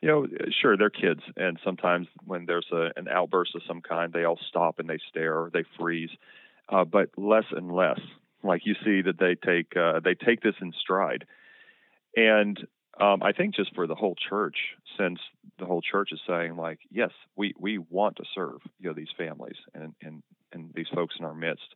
you 0.00 0.08
know, 0.08 0.26
sure 0.60 0.76
they're 0.76 0.90
kids, 0.90 1.22
and 1.36 1.58
sometimes 1.64 2.06
when 2.24 2.46
there's 2.46 2.66
a, 2.72 2.90
an 2.96 3.08
outburst 3.08 3.54
of 3.56 3.62
some 3.66 3.80
kind, 3.80 4.12
they 4.12 4.24
all 4.24 4.38
stop 4.48 4.78
and 4.78 4.88
they 4.88 4.98
stare, 5.08 5.48
they 5.52 5.64
freeze. 5.78 6.10
but 6.68 7.08
less 7.16 7.44
and 7.50 7.72
less 7.72 8.00
like 8.42 8.62
you 8.64 8.74
see 8.84 9.02
that 9.02 9.18
they 9.18 9.34
take 9.34 9.76
uh, 9.76 10.00
they 10.00 10.14
take 10.14 10.40
this 10.40 10.54
in 10.60 10.72
stride, 10.80 11.24
and 12.16 12.58
um, 13.00 13.22
I 13.22 13.32
think 13.32 13.54
just 13.54 13.74
for 13.74 13.86
the 13.86 13.94
whole 13.94 14.16
church, 14.28 14.56
since 14.98 15.18
the 15.58 15.64
whole 15.64 15.80
church 15.80 16.10
is 16.12 16.20
saying 16.26 16.56
like, 16.56 16.78
yes, 16.90 17.10
we 17.36 17.54
we 17.58 17.78
want 17.78 18.16
to 18.16 18.24
serve 18.34 18.60
you 18.78 18.88
know 18.88 18.94
these 18.94 19.12
families 19.16 19.56
and 19.74 19.94
and 20.02 20.22
and 20.52 20.72
these 20.74 20.88
folks 20.94 21.14
in 21.18 21.24
our 21.24 21.34
midst. 21.34 21.74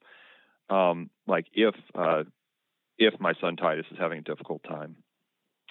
Um, 0.68 1.11
like 1.26 1.46
if 1.54 1.75
uh, 1.94 2.25
if 2.99 3.18
my 3.20 3.32
son 3.40 3.56
Titus 3.56 3.87
is 3.90 3.99
having 3.99 4.18
a 4.18 4.23
difficult 4.23 4.62
time, 4.64 4.96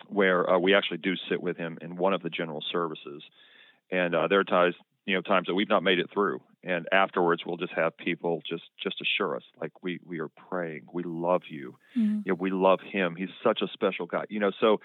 where 0.07 0.49
uh, 0.49 0.57
we 0.57 0.73
actually 0.73 0.97
do 0.97 1.13
sit 1.29 1.41
with 1.41 1.57
him 1.57 1.77
in 1.81 1.95
one 1.95 2.13
of 2.13 2.23
the 2.23 2.29
general 2.29 2.63
services, 2.71 3.23
and 3.91 4.15
uh, 4.15 4.27
there 4.27 4.39
are 4.39 4.45
times 4.45 4.75
you 5.05 5.15
know 5.15 5.21
times 5.21 5.47
that 5.47 5.55
we've 5.55 5.69
not 5.69 5.83
made 5.83 5.99
it 5.99 6.09
through 6.11 6.41
and 6.65 6.87
afterwards 6.91 7.43
we'll 7.45 7.57
just 7.57 7.73
have 7.73 7.95
people 7.97 8.41
just 8.47 8.63
just 8.81 9.01
assure 9.01 9.35
us 9.35 9.43
like 9.61 9.71
we 9.83 9.99
we 10.05 10.19
are 10.19 10.29
praying. 10.49 10.85
We 10.91 11.03
love 11.03 11.43
you. 11.49 11.77
Mm-hmm. 11.97 12.21
know, 12.25 12.33
we 12.33 12.49
love 12.49 12.79
him. 12.81 13.15
He's 13.15 13.29
such 13.43 13.61
a 13.61 13.67
special 13.71 14.05
guy. 14.05 14.25
You 14.29 14.39
know 14.39 14.51
so 14.59 14.79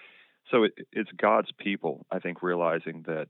so 0.51 0.65
it, 0.65 0.73
it's 0.93 1.11
god's 1.19 1.51
people 1.59 2.07
i 2.11 2.19
think 2.19 2.43
realizing 2.43 3.05
that 3.07 3.29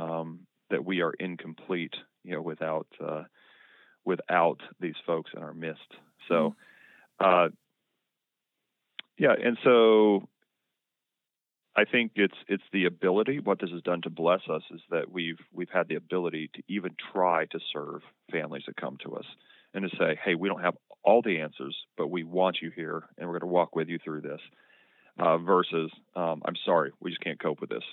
um 0.00 0.46
that 0.70 0.84
we 0.84 1.02
are 1.02 1.12
incomplete 1.18 1.94
you 2.24 2.32
know 2.32 2.40
without 2.40 2.86
uh 3.04 3.24
without 4.04 4.60
these 4.80 4.96
folks 5.06 5.30
in 5.36 5.42
our 5.42 5.54
midst. 5.54 5.80
So 6.28 6.54
mm-hmm. 7.20 7.46
uh 7.46 7.48
yeah 9.18 9.34
and 9.42 9.58
so 9.62 10.28
I 11.74 11.84
think 11.84 12.12
it's 12.16 12.36
it's 12.48 12.62
the 12.72 12.84
ability. 12.84 13.40
What 13.40 13.60
this 13.60 13.70
has 13.70 13.82
done 13.82 14.02
to 14.02 14.10
bless 14.10 14.40
us 14.48 14.62
is 14.70 14.80
that 14.90 15.10
we've 15.10 15.38
we've 15.52 15.70
had 15.72 15.88
the 15.88 15.94
ability 15.94 16.50
to 16.54 16.62
even 16.68 16.94
try 17.12 17.46
to 17.46 17.58
serve 17.72 18.02
families 18.30 18.64
that 18.66 18.76
come 18.76 18.98
to 19.04 19.16
us, 19.16 19.24
and 19.72 19.88
to 19.88 19.96
say, 19.96 20.18
hey, 20.22 20.34
we 20.34 20.48
don't 20.48 20.62
have 20.62 20.76
all 21.02 21.22
the 21.22 21.40
answers, 21.40 21.76
but 21.96 22.08
we 22.08 22.24
want 22.24 22.58
you 22.60 22.70
here, 22.70 23.04
and 23.16 23.26
we're 23.26 23.38
going 23.38 23.48
to 23.48 23.54
walk 23.54 23.74
with 23.74 23.88
you 23.88 23.98
through 23.98 24.20
this. 24.20 24.40
Uh, 25.18 25.36
versus, 25.36 25.90
um, 26.16 26.40
I'm 26.46 26.56
sorry, 26.64 26.90
we 26.98 27.10
just 27.10 27.20
can't 27.20 27.38
cope 27.38 27.60
with 27.60 27.68
this. 27.68 27.84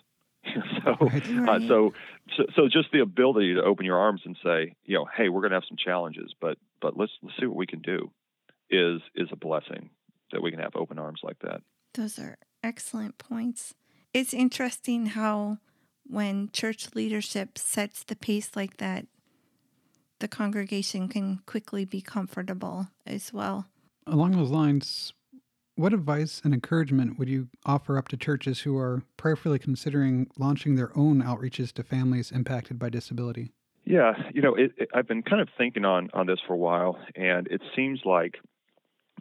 so, 0.86 0.91
uh, 0.91 1.59
so, 1.67 1.93
so, 2.38 2.43
so 2.55 2.69
just 2.71 2.88
the 2.93 3.01
ability 3.01 3.55
to 3.55 3.62
open 3.62 3.86
your 3.86 3.98
arms 3.98 4.21
and 4.24 4.38
say, 4.41 4.74
you 4.86 4.95
know, 4.95 5.05
hey, 5.17 5.27
we're 5.27 5.41
going 5.41 5.51
to 5.51 5.57
have 5.57 5.67
some 5.67 5.77
challenges, 5.77 6.33
but 6.39 6.57
but 6.81 6.98
let's 6.98 7.12
let's 7.21 7.36
see 7.38 7.45
what 7.45 7.57
we 7.57 7.67
can 7.67 7.81
do, 7.81 8.09
is 8.69 9.01
is 9.15 9.27
a 9.31 9.36
blessing 9.36 9.89
that 10.31 10.41
we 10.41 10.50
can 10.51 10.62
have 10.62 10.75
open 10.75 10.98
arms 10.98 11.19
like 11.24 11.39
that. 11.39 11.62
Those 11.93 12.19
are 12.19 12.38
excellent 12.63 13.18
points. 13.18 13.74
It's 14.13 14.34
interesting 14.34 15.08
how 15.08 15.58
when 16.06 16.50
church 16.51 16.96
leadership 16.96 17.58
sets 17.58 18.04
the 18.04 18.16
pace 18.16 18.56
like 18.56 18.78
that, 18.78 19.06
the 20.20 20.28
congregation 20.28 21.08
can 21.08 21.39
quickly 21.46 21.86
be 21.86 22.01
comfortable 22.01 22.88
as 23.06 23.32
well. 23.32 23.68
Along 24.06 24.32
those 24.32 24.50
lines, 24.50 25.13
what 25.75 25.94
advice 25.94 26.42
and 26.44 26.54
encouragement 26.54 27.18
would 27.18 27.30
you 27.30 27.48
offer 27.66 27.98
up 27.98 28.10
to 28.10 28.18
churches 28.18 28.62
who 28.62 28.78
are 28.78 29.04
prayerfully 29.16 29.60
considering 29.60 30.28
launching 30.38 30.75
their 30.75 30.92
own 30.98 31.22
outreaches 31.24 31.72
to 31.74 31.84
families 31.84 32.32
impacted 32.32 32.78
by 32.78 32.89
disability? 32.89 33.51
Yeah, 33.86 34.13
you 34.34 34.42
know, 34.42 34.56
it, 34.56 34.74
it, 34.78 34.89
I've 34.94 35.08
been 35.08 35.24
kind 35.24 35.42
of 35.42 35.48
thinking 35.58 35.86
on 35.86 36.10
on 36.13 36.28
this 36.28 36.39
for 36.46 36.54
a 36.54 36.58
while, 36.58 37.00
and 37.16 37.48
it 37.48 37.62
seems 37.75 38.01
like 38.04 38.36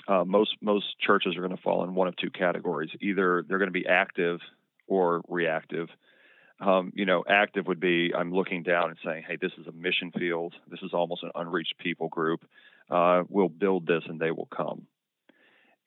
uh, 0.07 0.25
most 0.25 0.57
most 0.61 0.99
churches 1.01 1.37
are 1.37 1.41
going 1.41 1.57
to 1.57 1.63
fall 1.63 1.85
in 1.85 1.95
one 1.95 2.09
of 2.09 2.17
two 2.17 2.31
categories. 2.31 2.91
Either 3.01 3.45
they're 3.47 3.59
going 3.59 3.69
to 3.69 3.73
be 3.73 3.87
active 3.87 4.41
or 4.87 5.23
reactive. 5.29 5.89
Um, 6.61 6.93
you 6.95 7.07
know, 7.07 7.25
active 7.29 7.67
would 7.69 7.81
be 7.81 8.13
I'm 8.17 8.33
looking 8.33 8.63
down 8.63 8.91
and 8.91 8.99
saying, 9.05 9.25
"Hey, 9.27 9.37
this 9.41 9.53
is 9.59 9.67
a 9.67 9.73
mission 9.73 10.11
field. 10.11 10.55
This 10.69 10.81
is 10.83 10.93
almost 10.93 11.23
an 11.23 11.31
unreached 11.35 11.79
people 11.79 12.09
group. 12.09 12.45
Uh, 12.91 13.23
we'll 13.29 13.49
build 13.49 13.87
this, 13.87 14.03
and 14.07 14.21
they 14.21 14.31
will 14.31 14.49
come." 14.55 14.87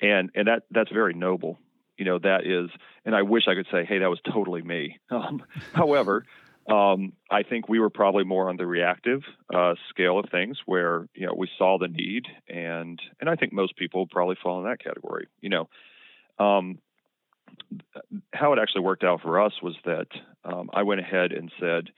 And 0.02 0.30
and 0.34 0.48
that 0.48 0.64
that's 0.72 0.92
very 0.92 1.14
noble. 1.14 1.60
You 1.98 2.06
know, 2.06 2.20
that 2.20 2.48
is, 2.48 2.70
and 3.06 3.16
I 3.16 3.24
wish 3.24 3.44
I 3.48 3.56
could 3.56 3.68
say, 3.72 3.86
"Hey, 3.86 4.00
that 4.00 4.10
was 4.10 4.22
totally 4.32 4.62
me." 4.62 5.00
Um, 5.12 5.44
however, 5.74 6.26
um, 6.70 7.14
I 7.30 7.44
think 7.44 7.68
we 7.68 7.80
were 7.80 7.90
probably 7.90 8.24
more 8.24 8.50
on 8.50 8.58
the 8.58 8.68
reactive 8.68 9.22
uh, 9.54 9.74
scale 9.90 10.20
of 10.20 10.30
things, 10.30 10.60
where 10.66 11.08
you 11.16 11.26
know 11.26 11.34
we 11.36 11.50
saw 11.58 11.78
the 11.78 11.88
need, 11.88 12.26
and 12.48 13.02
and 13.20 13.30
I 13.30 13.36
think 13.36 13.52
most 13.54 13.76
people 13.78 14.08
probably 14.08 14.38
fall 14.42 14.60
in 14.60 14.70
that 14.70 14.84
category. 14.84 15.28
You 15.42 15.50
know, 15.50 15.70
um, 16.38 16.78
how 18.34 18.54
it 18.54 18.60
actually 18.62 18.82
worked 18.82 19.04
out 19.04 19.22
for 19.22 19.42
us 19.42 19.54
was 19.62 19.76
that 19.86 20.08
um, 20.44 20.70
I 20.74 20.84
went 20.84 21.02
ahead 21.02 21.32
and 21.32 21.52
said 21.60 21.90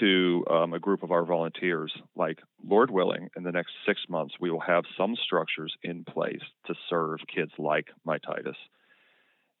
to 0.00 0.44
um, 0.50 0.72
a 0.72 0.80
group 0.80 1.02
of 1.02 1.12
our 1.12 1.24
volunteers, 1.24 1.92
like 2.16 2.40
Lord 2.66 2.90
willing, 2.90 3.28
in 3.36 3.44
the 3.44 3.52
next 3.52 3.72
six 3.86 4.00
months 4.08 4.34
we 4.40 4.50
will 4.50 4.60
have 4.60 4.84
some 4.96 5.14
structures 5.14 5.74
in 5.82 6.04
place 6.04 6.42
to 6.66 6.74
serve 6.88 7.20
kids 7.32 7.52
like 7.58 7.88
my 8.04 8.18
Titus, 8.18 8.56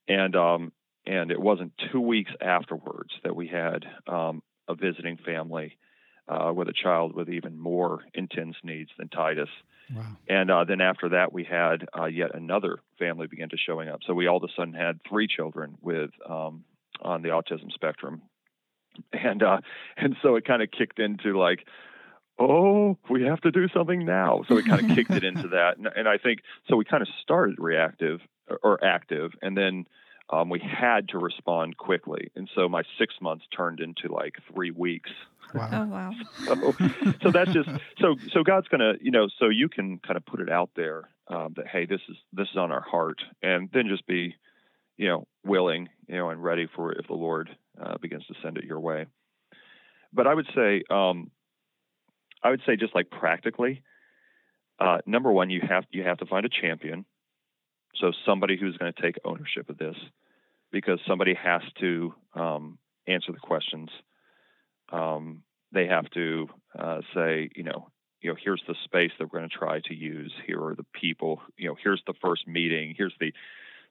and 0.08 0.34
um, 0.34 0.72
and 1.06 1.30
it 1.30 1.40
wasn't 1.40 1.72
two 1.92 2.00
weeks 2.00 2.30
afterwards 2.40 3.10
that 3.22 3.36
we 3.36 3.46
had 3.48 3.84
um, 4.06 4.42
a 4.68 4.74
visiting 4.74 5.18
family 5.18 5.76
uh, 6.28 6.52
with 6.54 6.68
a 6.68 6.72
child 6.72 7.14
with 7.14 7.28
even 7.28 7.58
more 7.58 8.00
intense 8.14 8.56
needs 8.62 8.90
than 8.98 9.08
Titus. 9.08 9.48
Wow. 9.94 10.16
And 10.28 10.50
uh, 10.50 10.64
then 10.64 10.80
after 10.80 11.10
that, 11.10 11.32
we 11.32 11.44
had 11.44 11.86
uh, 11.98 12.06
yet 12.06 12.34
another 12.34 12.78
family 12.98 13.26
begin 13.26 13.50
to 13.50 13.56
showing 13.56 13.88
up. 13.88 14.00
So 14.06 14.14
we 14.14 14.26
all 14.26 14.38
of 14.38 14.44
a 14.44 14.52
sudden 14.56 14.72
had 14.72 15.00
three 15.08 15.26
children 15.26 15.76
with 15.82 16.10
um, 16.28 16.64
on 17.02 17.22
the 17.22 17.28
autism 17.28 17.70
spectrum, 17.72 18.22
and 19.12 19.42
uh, 19.42 19.58
and 19.96 20.16
so 20.22 20.36
it 20.36 20.46
kind 20.46 20.62
of 20.62 20.70
kicked 20.70 20.98
into 20.98 21.38
like, 21.38 21.66
oh, 22.38 22.96
we 23.10 23.24
have 23.24 23.42
to 23.42 23.50
do 23.50 23.68
something 23.68 24.06
now. 24.06 24.42
So 24.48 24.54
we 24.54 24.62
kind 24.62 24.90
of 24.90 24.96
kicked 24.96 25.10
it 25.10 25.24
into 25.24 25.48
that, 25.48 25.76
and, 25.76 25.88
and 25.94 26.08
I 26.08 26.16
think 26.16 26.40
so. 26.70 26.76
We 26.76 26.86
kind 26.86 27.02
of 27.02 27.08
started 27.22 27.56
reactive 27.58 28.20
or 28.62 28.82
active, 28.82 29.32
and 29.42 29.54
then 29.54 29.84
um, 30.30 30.48
we 30.48 30.60
had 30.60 31.08
to 31.10 31.18
respond 31.18 31.76
quickly. 31.76 32.30
And 32.34 32.48
so 32.54 32.68
my 32.68 32.82
six 32.98 33.14
months 33.20 33.44
turned 33.54 33.80
into 33.80 34.12
like 34.12 34.34
three 34.52 34.70
weeks. 34.70 35.10
Wow. 35.54 35.68
Oh 35.72 35.86
wow. 35.86 36.12
so, 36.46 37.12
so 37.22 37.30
that's 37.30 37.52
just 37.52 37.68
so 38.00 38.16
so 38.32 38.42
God's 38.42 38.66
gonna 38.68 38.94
you 39.00 39.10
know 39.10 39.28
so 39.38 39.48
you 39.48 39.68
can 39.68 39.98
kind 39.98 40.16
of 40.16 40.24
put 40.26 40.40
it 40.40 40.50
out 40.50 40.70
there 40.74 41.08
um, 41.28 41.54
that 41.56 41.66
hey 41.68 41.86
this 41.86 42.00
is 42.08 42.16
this 42.32 42.48
is 42.50 42.56
on 42.56 42.72
our 42.72 42.80
heart 42.80 43.20
and 43.42 43.68
then 43.72 43.88
just 43.88 44.06
be 44.06 44.34
you 44.96 45.08
know 45.08 45.26
willing 45.44 45.88
you 46.08 46.16
know 46.16 46.30
and 46.30 46.42
ready 46.42 46.66
for 46.74 46.92
if 46.92 47.06
the 47.06 47.14
Lord 47.14 47.50
uh, 47.80 47.98
begins 47.98 48.26
to 48.26 48.34
send 48.42 48.56
it 48.56 48.64
your 48.64 48.80
way. 48.80 49.06
But 50.12 50.26
I 50.26 50.34
would 50.34 50.48
say 50.54 50.82
um, 50.90 51.30
I 52.42 52.50
would 52.50 52.62
say 52.66 52.76
just 52.76 52.94
like 52.94 53.10
practically, 53.10 53.82
uh, 54.80 54.98
number 55.06 55.30
one 55.30 55.50
you 55.50 55.60
have 55.68 55.84
you 55.90 56.02
have 56.02 56.18
to 56.18 56.26
find 56.26 56.44
a 56.46 56.48
champion 56.48 57.04
so 58.00 58.12
somebody 58.26 58.56
who's 58.56 58.76
going 58.76 58.92
to 58.92 59.02
take 59.02 59.16
ownership 59.24 59.70
of 59.70 59.78
this, 59.78 59.96
because 60.72 60.98
somebody 61.06 61.34
has 61.34 61.62
to 61.80 62.14
um, 62.34 62.78
answer 63.06 63.32
the 63.32 63.38
questions. 63.38 63.90
Um, 64.92 65.42
they 65.72 65.86
have 65.86 66.08
to 66.10 66.48
uh, 66.78 67.00
say, 67.14 67.50
you 67.54 67.62
know, 67.62 67.88
you 68.20 68.30
know, 68.30 68.36
here's 68.42 68.62
the 68.66 68.74
space 68.84 69.10
that 69.18 69.30
we're 69.30 69.38
going 69.38 69.50
to 69.50 69.56
try 69.56 69.80
to 69.80 69.94
use. 69.94 70.32
Here 70.46 70.62
are 70.64 70.74
the 70.74 70.86
people. 70.94 71.42
You 71.58 71.68
know, 71.68 71.76
here's 71.82 72.02
the 72.06 72.14
first 72.22 72.48
meeting. 72.48 72.94
Here's 72.96 73.14
the. 73.20 73.32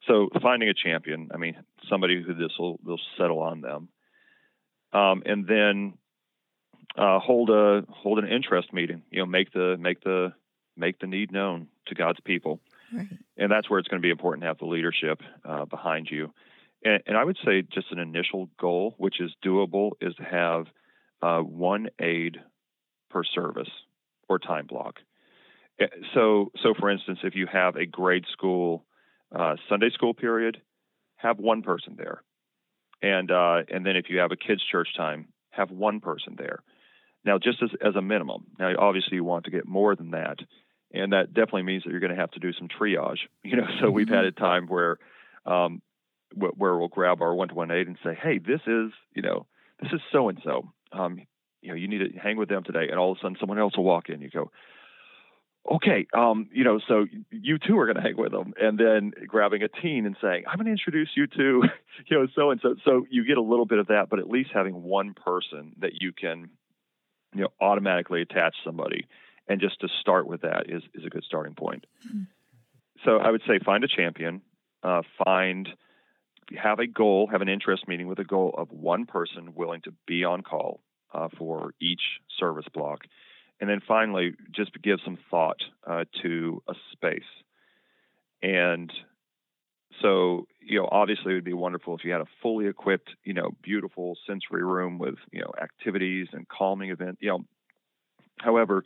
So 0.07 0.29
finding 0.41 0.69
a 0.69 0.73
champion. 0.73 1.29
I 1.33 1.37
mean, 1.37 1.55
somebody 1.89 2.21
who 2.21 2.33
this 2.33 2.51
will 2.57 2.79
will 2.83 2.99
settle 3.17 3.39
on 3.39 3.61
them, 3.61 3.89
um, 4.91 5.21
and 5.25 5.45
then 5.47 5.93
uh, 6.97 7.19
hold 7.19 7.51
a 7.51 7.85
hold 7.89 8.19
an 8.19 8.27
interest 8.27 8.73
meeting. 8.73 9.03
You 9.11 9.19
know, 9.19 9.25
make 9.27 9.53
the 9.53 9.77
make 9.79 10.03
the 10.03 10.33
make 10.75 10.99
the 10.99 11.07
need 11.07 11.31
known 11.31 11.67
to 11.87 11.95
God's 11.95 12.19
people. 12.21 12.59
Right. 12.93 13.07
And 13.37 13.51
that's 13.51 13.69
where 13.69 13.79
it's 13.79 13.87
going 13.87 14.01
to 14.01 14.05
be 14.05 14.11
important 14.11 14.43
to 14.43 14.47
have 14.47 14.59
the 14.59 14.65
leadership 14.65 15.19
uh, 15.43 15.65
behind 15.65 16.07
you. 16.11 16.31
And, 16.83 17.01
and, 17.07 17.17
I 17.17 17.23
would 17.23 17.37
say 17.45 17.61
just 17.61 17.91
an 17.91 17.99
initial 17.99 18.49
goal, 18.59 18.93
which 18.97 19.19
is 19.19 19.31
doable, 19.43 19.91
is 20.01 20.13
to 20.15 20.23
have 20.23 20.65
uh, 21.21 21.39
one 21.39 21.87
aide 21.99 22.37
per 23.09 23.23
service 23.23 23.69
or 24.27 24.37
time 24.37 24.67
block. 24.67 24.95
Eh, 25.79 25.87
so, 26.13 26.51
so 26.61 26.73
for 26.77 26.89
instance, 26.89 27.19
if 27.23 27.35
you 27.35 27.47
have 27.51 27.75
a 27.75 27.85
grade 27.85 28.25
school 28.31 28.85
uh, 29.33 29.55
Sunday 29.69 29.89
school 29.91 30.13
period, 30.13 30.61
have 31.15 31.39
one 31.39 31.61
person 31.61 31.95
there, 31.97 32.21
and 33.01 33.31
uh, 33.31 33.61
and 33.69 33.85
then 33.85 33.95
if 33.95 34.05
you 34.09 34.19
have 34.19 34.31
a 34.31 34.35
kids 34.35 34.61
church 34.69 34.89
time, 34.95 35.29
have 35.49 35.71
one 35.71 36.01
person 36.01 36.35
there. 36.37 36.59
Now, 37.25 37.39
just 37.39 37.63
as 37.63 37.69
as 37.81 37.95
a 37.95 38.01
minimum. 38.01 38.45
Now, 38.59 38.73
obviously, 38.77 39.15
you 39.15 39.23
want 39.23 39.45
to 39.45 39.51
get 39.51 39.65
more 39.65 39.95
than 39.95 40.11
that, 40.11 40.39
and 40.93 41.11
that 41.13 41.33
definitely 41.33 41.63
means 41.63 41.83
that 41.83 41.91
you're 41.91 41.99
going 41.99 42.13
to 42.13 42.19
have 42.19 42.31
to 42.31 42.39
do 42.39 42.53
some 42.53 42.67
triage. 42.67 43.17
You 43.43 43.57
know, 43.57 43.67
so 43.81 43.91
we've 43.91 44.07
had 44.07 44.19
mm-hmm. 44.19 44.27
a 44.27 44.31
time 44.39 44.67
where 44.67 44.97
um, 45.45 45.81
where 46.33 46.77
we'll 46.77 46.87
grab 46.87 47.21
our 47.21 47.35
one-to-one 47.35 47.71
aide 47.71 47.87
and 47.87 47.97
say, 48.03 48.17
"Hey, 48.19 48.39
this 48.39 48.61
is 48.65 48.91
you 49.13 49.21
know 49.21 49.45
this 49.81 49.91
is 49.91 50.01
so 50.11 50.29
and 50.29 50.39
so. 50.43 50.71
Um, 50.91 51.21
you 51.61 51.69
know, 51.69 51.75
you 51.75 51.87
need 51.87 51.99
to 51.99 52.19
hang 52.19 52.37
with 52.37 52.49
them 52.49 52.63
today." 52.63 52.87
And 52.89 52.97
all 52.97 53.11
of 53.11 53.17
a 53.17 53.21
sudden, 53.21 53.37
someone 53.39 53.59
else 53.59 53.75
will 53.75 53.83
walk 53.83 54.09
in. 54.09 54.21
You 54.21 54.29
go, 54.29 54.51
"Okay, 55.69 56.07
um, 56.13 56.49
you 56.53 56.63
know, 56.63 56.79
so 56.87 57.05
you 57.31 57.59
too 57.59 57.77
are 57.77 57.85
going 57.85 57.97
to 57.97 58.01
hang 58.01 58.17
with 58.17 58.31
them." 58.31 58.53
And 58.59 58.77
then 58.77 59.11
grabbing 59.27 59.61
a 59.61 59.67
teen 59.67 60.05
and 60.05 60.15
saying, 60.21 60.45
"I'm 60.47 60.55
going 60.55 60.65
to 60.65 60.71
introduce 60.71 61.09
you 61.15 61.27
to, 61.27 61.63
you 62.07 62.17
know, 62.17 62.27
so 62.33 62.49
and 62.49 62.61
so." 62.61 62.75
So 62.85 63.05
you 63.11 63.25
get 63.25 63.37
a 63.37 63.43
little 63.43 63.65
bit 63.65 63.79
of 63.79 63.87
that, 63.87 64.09
but 64.09 64.19
at 64.19 64.29
least 64.29 64.51
having 64.53 64.81
one 64.83 65.13
person 65.13 65.73
that 65.79 66.01
you 66.01 66.13
can, 66.13 66.49
you 67.35 67.41
know, 67.41 67.49
automatically 67.61 68.21
attach 68.21 68.55
somebody, 68.63 69.05
and 69.47 69.59
just 69.59 69.79
to 69.81 69.87
start 70.01 70.27
with 70.27 70.41
that 70.41 70.69
is 70.69 70.83
is 70.93 71.05
a 71.05 71.09
good 71.09 71.23
starting 71.23 71.55
point. 71.55 71.85
Mm-hmm. 72.07 72.23
So 73.05 73.17
I 73.17 73.31
would 73.31 73.41
say 73.47 73.59
find 73.59 73.83
a 73.83 73.87
champion, 73.87 74.41
uh, 74.83 75.01
find 75.23 75.67
have 76.57 76.79
a 76.79 76.87
goal, 76.87 77.27
have 77.31 77.41
an 77.41 77.49
interest 77.49 77.87
meeting 77.87 78.07
with 78.07 78.19
a 78.19 78.23
goal 78.23 78.53
of 78.57 78.71
one 78.71 79.05
person 79.05 79.53
willing 79.55 79.81
to 79.81 79.93
be 80.05 80.23
on 80.23 80.41
call 80.41 80.81
uh, 81.13 81.29
for 81.37 81.73
each 81.81 82.01
service 82.39 82.65
block. 82.73 83.01
And 83.59 83.69
then 83.69 83.81
finally, 83.87 84.33
just 84.51 84.71
give 84.81 84.99
some 85.05 85.17
thought 85.31 85.61
uh, 85.87 86.03
to 86.21 86.61
a 86.67 86.73
space. 86.91 87.21
And 88.41 88.91
so, 90.01 90.47
you 90.59 90.79
know, 90.79 90.89
obviously 90.91 91.31
it 91.31 91.35
would 91.35 91.43
be 91.45 91.53
wonderful 91.53 91.95
if 91.95 92.03
you 92.03 92.11
had 92.11 92.21
a 92.21 92.27
fully 92.41 92.67
equipped, 92.67 93.09
you 93.23 93.33
know, 93.33 93.51
beautiful 93.61 94.17
sensory 94.27 94.65
room 94.65 94.97
with, 94.97 95.15
you 95.31 95.41
know, 95.41 95.51
activities 95.61 96.27
and 96.33 96.47
calming 96.47 96.89
event, 96.89 97.19
you 97.21 97.29
know. 97.29 97.39
However, 98.39 98.83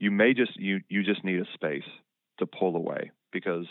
you 0.00 0.10
may 0.10 0.34
just 0.34 0.56
you 0.56 0.80
you 0.88 1.04
just 1.04 1.24
need 1.24 1.40
a 1.40 1.46
space 1.54 1.88
to 2.38 2.46
pull 2.46 2.74
away 2.74 3.12
because 3.32 3.66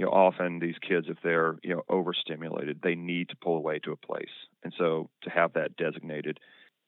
you 0.00 0.06
know, 0.06 0.12
often 0.12 0.60
these 0.60 0.76
kids, 0.80 1.08
if 1.10 1.18
they're, 1.22 1.58
you 1.62 1.74
know, 1.74 1.82
overstimulated, 1.90 2.80
they 2.82 2.94
need 2.94 3.28
to 3.28 3.36
pull 3.36 3.58
away 3.58 3.78
to 3.80 3.92
a 3.92 3.96
place. 3.96 4.30
And 4.64 4.72
so 4.78 5.10
to 5.24 5.30
have 5.30 5.52
that 5.52 5.76
designated, 5.76 6.40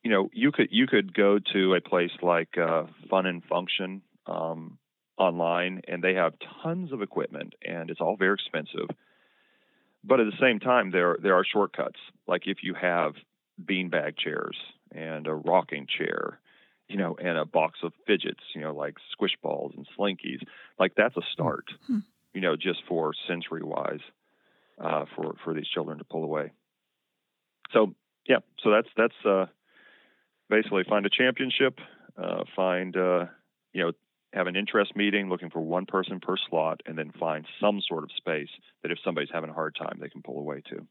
you 0.03 0.11
know, 0.11 0.31
you 0.33 0.51
could 0.51 0.69
you 0.71 0.87
could 0.87 1.13
go 1.13 1.39
to 1.53 1.75
a 1.75 1.83
place 1.83 2.13
like 2.23 2.57
uh, 2.57 2.85
Fun 3.11 3.27
and 3.27 3.45
Function 3.45 4.01
um, 4.27 4.79
online, 5.19 5.83
and 5.87 6.03
they 6.03 6.15
have 6.15 6.33
tons 6.63 6.91
of 6.91 7.03
equipment, 7.03 7.55
and 7.63 7.91
it's 7.91 8.01
all 8.01 8.17
very 8.17 8.33
expensive. 8.33 8.89
But 10.03 10.21
at 10.21 10.25
the 10.25 10.39
same 10.41 10.59
time, 10.59 10.91
there 10.91 11.19
there 11.23 11.35
are 11.35 11.45
shortcuts. 11.45 12.01
Like 12.27 12.47
if 12.47 12.59
you 12.63 12.73
have 12.73 13.13
beanbag 13.63 14.17
chairs 14.17 14.57
and 14.91 15.27
a 15.27 15.35
rocking 15.35 15.87
chair, 15.87 16.41
you 16.93 16.99
know, 16.99 17.17
and 17.21 17.37
a 17.37 17.45
box 17.45 17.81
of 17.83 17.93
fidgets, 18.07 18.45
you 18.55 18.61
know, 18.61 18.73
like 18.73 18.95
squish 19.11 19.37
balls 19.43 19.73
and 19.77 19.87
slinkies, 19.99 20.43
like 20.79 20.93
that's 20.95 21.17
a 21.17 21.23
start. 21.33 21.65
Hmm 21.89 22.01
you 22.35 22.41
know, 22.41 22.57
just 22.57 22.81
for 22.89 23.13
sensory 23.29 23.63
wise, 23.63 24.01
uh, 24.83 25.05
for 25.15 25.35
for 25.45 25.55
these 25.55 25.69
children 25.69 25.99
to 25.99 26.05
pull 26.05 26.25
away. 26.25 26.51
So 27.73 27.95
yeah, 28.29 28.39
so 28.63 28.71
that's 28.71 28.89
that's 28.97 29.27
uh, 29.27 29.47
basically 30.49 30.85
find 30.89 31.05
a 31.07 31.11
championship, 31.11 31.79
uh, 32.17 32.45
find 32.57 32.97
uh, 32.97 33.27
you 33.73 33.85
know 33.85 33.93
have 34.33 34.47
an 34.47 34.57
interest 34.57 34.97
meeting 34.97 35.29
looking 35.29 35.51
for 35.51 35.61
one 35.61 35.85
person 35.85 36.21
per 36.21 36.37
slot, 36.49 36.81
and 36.87 36.97
then 36.97 37.13
find 37.19 37.47
some 37.61 37.83
sort 37.87 38.05
of 38.05 38.11
space 38.17 38.49
that 38.83 38.91
if 38.91 38.99
somebody's 39.05 39.31
having 39.33 39.51
a 39.51 39.55
hard 39.55 39.77
time, 39.77 39.99
they 40.01 40.09
can 40.09 40.23
pull 40.23 40.39
away 40.39 40.63
to. 40.71 40.87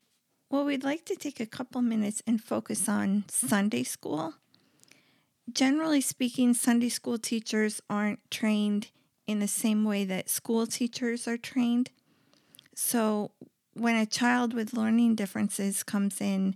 Well, 0.51 0.65
we'd 0.65 0.83
like 0.83 1.05
to 1.05 1.15
take 1.15 1.39
a 1.39 1.45
couple 1.45 1.81
minutes 1.81 2.21
and 2.27 2.41
focus 2.43 2.89
on 2.89 3.23
Sunday 3.29 3.83
school. 3.83 4.35
Generally 5.51 6.01
speaking, 6.01 6.53
Sunday 6.53 6.89
school 6.89 7.17
teachers 7.17 7.81
aren't 7.89 8.19
trained 8.29 8.87
in 9.27 9.39
the 9.39 9.47
same 9.47 9.83
way 9.83 10.05
that 10.05 10.29
school 10.29 10.67
teachers 10.67 11.27
are 11.27 11.37
trained. 11.37 11.89
So 12.75 13.31
when 13.73 13.95
a 13.95 14.05
child 14.05 14.53
with 14.53 14.73
learning 14.73 15.15
differences 15.15 15.83
comes 15.83 16.21
in, 16.21 16.55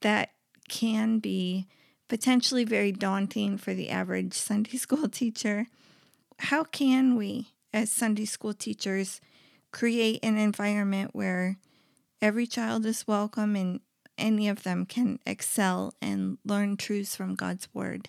that 0.00 0.30
can 0.68 1.18
be 1.18 1.66
potentially 2.08 2.64
very 2.64 2.92
daunting 2.92 3.56
for 3.56 3.74
the 3.74 3.90
average 3.90 4.34
Sunday 4.34 4.76
school 4.76 5.08
teacher. 5.08 5.66
How 6.38 6.64
can 6.64 7.16
we, 7.16 7.48
as 7.72 7.90
Sunday 7.90 8.24
school 8.24 8.54
teachers, 8.54 9.20
create 9.70 10.20
an 10.22 10.36
environment 10.36 11.10
where 11.14 11.56
every 12.20 12.46
child 12.46 12.84
is 12.84 13.06
welcome 13.06 13.56
and 13.56 13.80
any 14.22 14.48
of 14.48 14.62
them 14.62 14.86
can 14.86 15.18
excel 15.26 15.92
and 16.00 16.38
learn 16.46 16.78
truths 16.78 17.14
from 17.14 17.34
God's 17.34 17.68
Word? 17.74 18.08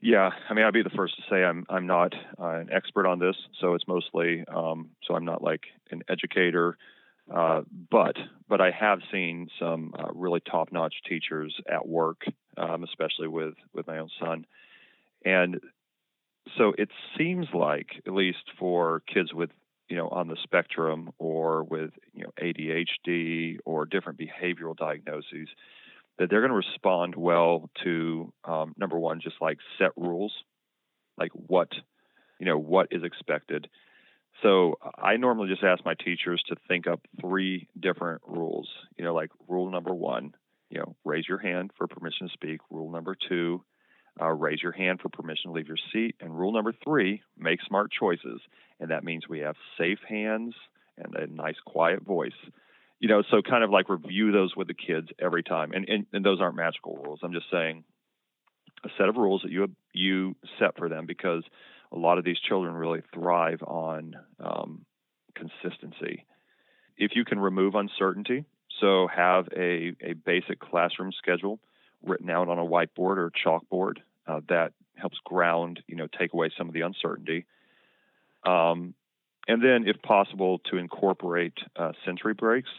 Yeah, 0.00 0.30
I 0.50 0.52
mean, 0.52 0.66
I'd 0.66 0.74
be 0.74 0.82
the 0.82 0.90
first 0.90 1.16
to 1.16 1.22
say 1.30 1.42
I'm 1.42 1.64
I'm 1.70 1.86
not 1.86 2.14
uh, 2.38 2.58
an 2.58 2.68
expert 2.70 3.06
on 3.06 3.18
this, 3.18 3.36
so 3.60 3.74
it's 3.74 3.88
mostly 3.88 4.44
um, 4.46 4.90
so 5.06 5.14
I'm 5.14 5.24
not 5.24 5.42
like 5.42 5.62
an 5.90 6.02
educator, 6.08 6.76
uh, 7.34 7.62
but 7.90 8.16
but 8.46 8.60
I 8.60 8.70
have 8.72 8.98
seen 9.10 9.48
some 9.58 9.94
uh, 9.98 10.08
really 10.12 10.40
top-notch 10.40 10.94
teachers 11.08 11.58
at 11.66 11.88
work, 11.88 12.24
um, 12.58 12.84
especially 12.84 13.28
with 13.28 13.54
with 13.72 13.86
my 13.86 13.98
own 13.98 14.10
son, 14.20 14.44
and 15.24 15.60
so 16.58 16.74
it 16.76 16.90
seems 17.16 17.46
like 17.54 17.88
at 18.06 18.12
least 18.12 18.44
for 18.58 19.02
kids 19.12 19.32
with 19.32 19.50
you 19.88 19.96
know 19.96 20.08
on 20.08 20.28
the 20.28 20.36
spectrum 20.42 21.10
or 21.18 21.64
with 21.64 21.90
you 22.12 22.24
know 22.24 22.32
ADHD 22.40 23.58
or 23.64 23.86
different 23.86 24.18
behavioral 24.18 24.76
diagnoses 24.76 25.48
that 26.18 26.30
they're 26.30 26.40
going 26.40 26.50
to 26.50 26.56
respond 26.56 27.14
well 27.14 27.68
to 27.84 28.32
um, 28.44 28.74
number 28.78 28.98
one, 28.98 29.20
just 29.20 29.36
like 29.40 29.58
set 29.78 29.90
rules, 29.96 30.32
like 31.18 31.30
what 31.32 31.68
you 32.38 32.46
know 32.46 32.58
what 32.58 32.88
is 32.90 33.02
expected. 33.02 33.68
So 34.42 34.78
I 34.98 35.16
normally 35.16 35.48
just 35.48 35.62
ask 35.62 35.84
my 35.84 35.94
teachers 35.94 36.42
to 36.48 36.56
think 36.68 36.86
up 36.86 37.00
three 37.20 37.68
different 37.78 38.22
rules. 38.26 38.68
You 38.98 39.04
know, 39.04 39.14
like 39.14 39.30
rule 39.48 39.70
number 39.70 39.94
one, 39.94 40.34
you 40.68 40.78
know, 40.78 40.94
raise 41.04 41.26
your 41.28 41.38
hand 41.38 41.70
for 41.76 41.86
permission 41.86 42.28
to 42.28 42.32
speak. 42.32 42.60
Rule 42.70 42.90
number 42.90 43.16
two, 43.28 43.64
uh, 44.20 44.28
raise 44.28 44.62
your 44.62 44.72
hand 44.72 45.00
for 45.00 45.08
permission 45.08 45.50
to 45.50 45.52
leave 45.52 45.68
your 45.68 45.78
seat. 45.92 46.16
And 46.20 46.36
rule 46.36 46.52
number 46.52 46.74
three, 46.84 47.22
make 47.38 47.60
smart 47.66 47.90
choices. 47.90 48.40
And 48.80 48.90
that 48.90 49.04
means 49.04 49.28
we 49.28 49.40
have 49.40 49.56
safe 49.78 50.00
hands 50.08 50.54
and 50.98 51.14
a 51.14 51.26
nice 51.26 51.56
quiet 51.64 52.02
voice 52.02 52.32
you 52.98 53.08
know, 53.08 53.22
so 53.30 53.42
kind 53.42 53.62
of 53.62 53.70
like 53.70 53.88
review 53.88 54.32
those 54.32 54.56
with 54.56 54.68
the 54.68 54.74
kids 54.74 55.08
every 55.18 55.42
time. 55.42 55.72
And, 55.72 55.88
and, 55.88 56.06
and 56.12 56.24
those 56.24 56.40
aren't 56.40 56.56
magical 56.56 56.96
rules. 56.96 57.20
I'm 57.22 57.32
just 57.32 57.50
saying 57.50 57.84
a 58.84 58.88
set 58.98 59.08
of 59.08 59.16
rules 59.16 59.42
that 59.42 59.50
you 59.50 59.68
you 59.92 60.36
set 60.58 60.76
for 60.76 60.88
them 60.88 61.06
because 61.06 61.42
a 61.92 61.96
lot 61.98 62.18
of 62.18 62.24
these 62.24 62.38
children 62.38 62.74
really 62.74 63.02
thrive 63.14 63.62
on 63.62 64.14
um, 64.40 64.84
consistency. 65.34 66.24
If 66.96 67.12
you 67.14 67.24
can 67.24 67.38
remove 67.38 67.74
uncertainty, 67.74 68.44
so 68.80 69.08
have 69.14 69.48
a, 69.56 69.94
a 70.02 70.12
basic 70.14 70.60
classroom 70.60 71.12
schedule 71.12 71.58
written 72.02 72.30
out 72.30 72.48
on 72.48 72.58
a 72.58 72.64
whiteboard 72.64 73.16
or 73.16 73.30
chalkboard 73.30 73.98
uh, 74.26 74.40
that 74.48 74.72
helps 74.94 75.18
ground, 75.24 75.80
you 75.86 75.96
know, 75.96 76.06
take 76.18 76.32
away 76.32 76.50
some 76.56 76.68
of 76.68 76.74
the 76.74 76.80
uncertainty. 76.82 77.46
Um, 78.46 78.94
and 79.48 79.62
then, 79.62 79.84
if 79.86 80.00
possible, 80.02 80.58
to 80.70 80.76
incorporate 80.76 81.54
uh, 81.76 81.92
sensory 82.04 82.34
breaks 82.34 82.70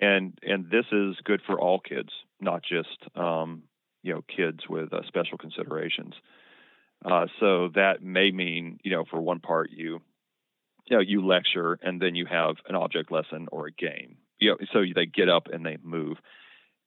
and 0.00 0.38
and 0.42 0.70
this 0.70 0.84
is 0.92 1.16
good 1.24 1.40
for 1.46 1.60
all 1.60 1.80
kids, 1.80 2.10
not 2.40 2.62
just 2.62 2.98
um, 3.16 3.62
you 4.02 4.14
know 4.14 4.22
kids 4.34 4.60
with 4.68 4.92
uh, 4.92 5.00
special 5.06 5.38
considerations. 5.38 6.14
Uh, 7.04 7.26
so 7.40 7.68
that 7.74 8.02
may 8.02 8.30
mean 8.30 8.78
you 8.82 8.90
know 8.90 9.04
for 9.10 9.20
one 9.20 9.40
part 9.40 9.70
you 9.70 10.00
you 10.86 10.96
know 10.96 11.00
you 11.00 11.26
lecture 11.26 11.78
and 11.82 12.00
then 12.00 12.14
you 12.14 12.26
have 12.26 12.56
an 12.68 12.74
object 12.74 13.10
lesson 13.10 13.48
or 13.52 13.66
a 13.66 13.72
game. 13.72 14.16
You 14.38 14.50
know, 14.50 14.56
so 14.72 14.84
they 14.94 15.06
get 15.06 15.28
up 15.28 15.48
and 15.50 15.64
they 15.64 15.78
move 15.82 16.18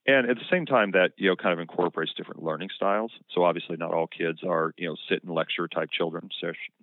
and 0.06 0.30
at 0.30 0.38
the 0.38 0.46
same 0.50 0.66
time 0.66 0.92
that 0.92 1.12
you 1.18 1.30
know 1.30 1.36
kind 1.36 1.54
of 1.54 1.60
incorporates 1.60 2.14
different 2.16 2.44
learning 2.44 2.70
styles. 2.76 3.12
So 3.34 3.44
obviously 3.44 3.78
not 3.78 3.94
all 3.94 4.08
kids 4.08 4.40
are 4.48 4.74
you 4.78 4.88
know 4.88 4.96
sit 5.10 5.24
and 5.24 5.34
lecture 5.34 5.68
type 5.68 5.90
children 5.92 6.30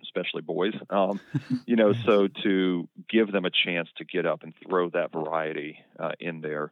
especially 0.03 0.41
boys. 0.41 0.73
Um, 0.89 1.19
you 1.65 1.75
know 1.75 1.93
so 1.93 2.27
to 2.43 2.87
give 3.09 3.31
them 3.31 3.45
a 3.45 3.51
chance 3.51 3.89
to 3.97 4.05
get 4.05 4.25
up 4.25 4.43
and 4.43 4.53
throw 4.67 4.89
that 4.91 5.11
variety 5.11 5.79
uh, 5.99 6.11
in 6.19 6.41
there 6.41 6.71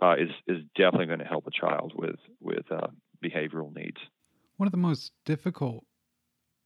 uh, 0.00 0.14
is 0.18 0.30
is 0.46 0.62
definitely 0.74 1.06
going 1.06 1.20
to 1.20 1.24
help 1.24 1.46
a 1.46 1.50
child 1.50 1.92
with 1.94 2.16
with 2.40 2.70
uh, 2.70 2.88
behavioral 3.22 3.74
needs. 3.74 3.98
One 4.56 4.66
of 4.66 4.72
the 4.72 4.78
most 4.78 5.12
difficult 5.24 5.84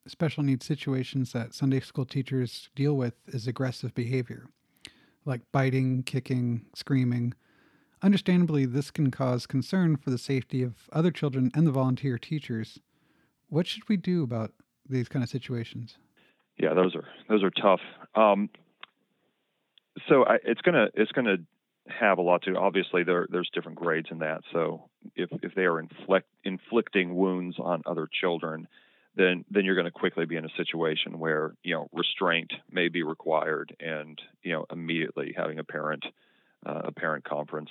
special 0.08 0.42
needs 0.42 0.64
situations 0.64 1.32
that 1.32 1.52
sunday 1.52 1.80
school 1.80 2.04
teachers 2.04 2.70
deal 2.76 2.96
with 2.96 3.14
is 3.26 3.48
aggressive 3.48 3.92
behavior 3.94 4.46
like 5.24 5.40
biting 5.52 6.02
kicking 6.04 6.64
screaming 6.74 7.34
Understandably, 8.02 8.66
this 8.66 8.90
can 8.90 9.10
cause 9.10 9.46
concern 9.46 9.96
for 9.96 10.10
the 10.10 10.18
safety 10.18 10.62
of 10.62 10.88
other 10.92 11.10
children 11.10 11.50
and 11.54 11.66
the 11.66 11.72
volunteer 11.72 12.18
teachers. 12.18 12.78
What 13.48 13.66
should 13.66 13.88
we 13.88 13.96
do 13.96 14.22
about 14.22 14.52
these 14.88 15.08
kind 15.08 15.22
of 15.22 15.28
situations? 15.28 15.96
Yeah, 16.58 16.74
those 16.74 16.94
are 16.94 17.04
those 17.28 17.42
are 17.42 17.50
tough. 17.50 17.80
Um, 18.14 18.50
so 20.08 20.24
I, 20.24 20.36
it's 20.44 20.60
gonna 20.60 20.88
it's 20.94 21.12
gonna 21.12 21.38
have 21.88 22.18
a 22.18 22.22
lot 22.22 22.42
to. 22.42 22.56
Obviously, 22.56 23.02
there 23.04 23.26
there's 23.30 23.50
different 23.54 23.78
grades 23.78 24.08
in 24.10 24.18
that. 24.18 24.42
So 24.52 24.88
if 25.14 25.30
if 25.42 25.54
they 25.54 25.64
are 25.64 25.78
inflict, 25.78 26.28
inflicting 26.44 27.14
wounds 27.14 27.56
on 27.58 27.82
other 27.86 28.08
children, 28.20 28.68
then 29.16 29.44
then 29.50 29.64
you're 29.64 29.74
going 29.74 29.86
to 29.86 29.90
quickly 29.90 30.26
be 30.26 30.36
in 30.36 30.44
a 30.44 30.56
situation 30.56 31.18
where 31.18 31.54
you 31.62 31.74
know 31.74 31.88
restraint 31.92 32.52
may 32.70 32.88
be 32.88 33.02
required, 33.02 33.74
and 33.80 34.20
you 34.42 34.52
know 34.52 34.66
immediately 34.70 35.34
having 35.36 35.58
a 35.58 35.64
parent 35.64 36.04
uh, 36.64 36.82
a 36.84 36.92
parent 36.92 37.24
conference. 37.24 37.70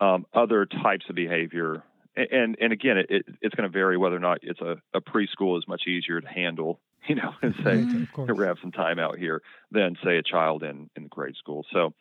Um, 0.00 0.26
other 0.34 0.66
types 0.66 1.06
of 1.08 1.14
behavior, 1.14 1.82
and 2.16 2.56
and 2.60 2.72
again, 2.72 2.98
it, 2.98 3.06
it, 3.08 3.26
it's 3.40 3.54
going 3.54 3.70
to 3.70 3.72
vary 3.72 3.96
whether 3.96 4.16
or 4.16 4.20
not 4.20 4.38
it's 4.42 4.60
a, 4.60 4.76
a 4.92 5.00
preschool 5.00 5.56
is 5.58 5.68
much 5.68 5.82
easier 5.86 6.20
to 6.20 6.28
handle, 6.28 6.80
you 7.08 7.14
know, 7.14 7.32
and 7.42 7.54
say 7.64 7.86
Mm-hmm. 7.86 8.32
we 8.36 8.46
have 8.46 8.58
some 8.60 8.72
time 8.72 8.98
out 8.98 9.18
here 9.18 9.40
than 9.70 9.96
say 10.04 10.16
a 10.16 10.22
child 10.22 10.62
in 10.62 10.90
in 10.96 11.06
grade 11.06 11.36
school. 11.36 11.64
So 11.72 11.94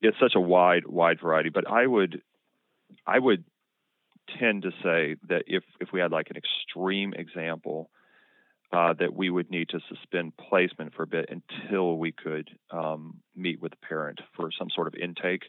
it's 0.00 0.18
such 0.20 0.34
a 0.34 0.40
wide 0.40 0.86
wide 0.86 1.20
variety. 1.20 1.50
But 1.50 1.70
I 1.70 1.86
would 1.86 2.22
I 3.06 3.18
would 3.18 3.44
tend 4.38 4.62
to 4.62 4.70
say 4.82 5.16
that 5.28 5.44
if 5.46 5.62
if 5.80 5.88
we 5.92 6.00
had 6.00 6.12
like 6.12 6.30
an 6.30 6.36
extreme 6.36 7.12
example, 7.14 7.90
uh, 8.76 8.92
that 8.92 9.14
we 9.14 9.30
would 9.30 9.50
need 9.50 9.70
to 9.70 9.80
suspend 9.88 10.36
placement 10.36 10.92
for 10.94 11.04
a 11.04 11.06
bit 11.06 11.30
until 11.30 11.96
we 11.96 12.12
could 12.12 12.50
um, 12.70 13.14
meet 13.34 13.58
with 13.62 13.70
the 13.70 13.78
parent 13.78 14.20
for 14.36 14.50
some 14.58 14.68
sort 14.68 14.86
of 14.86 14.94
intake. 14.94 15.44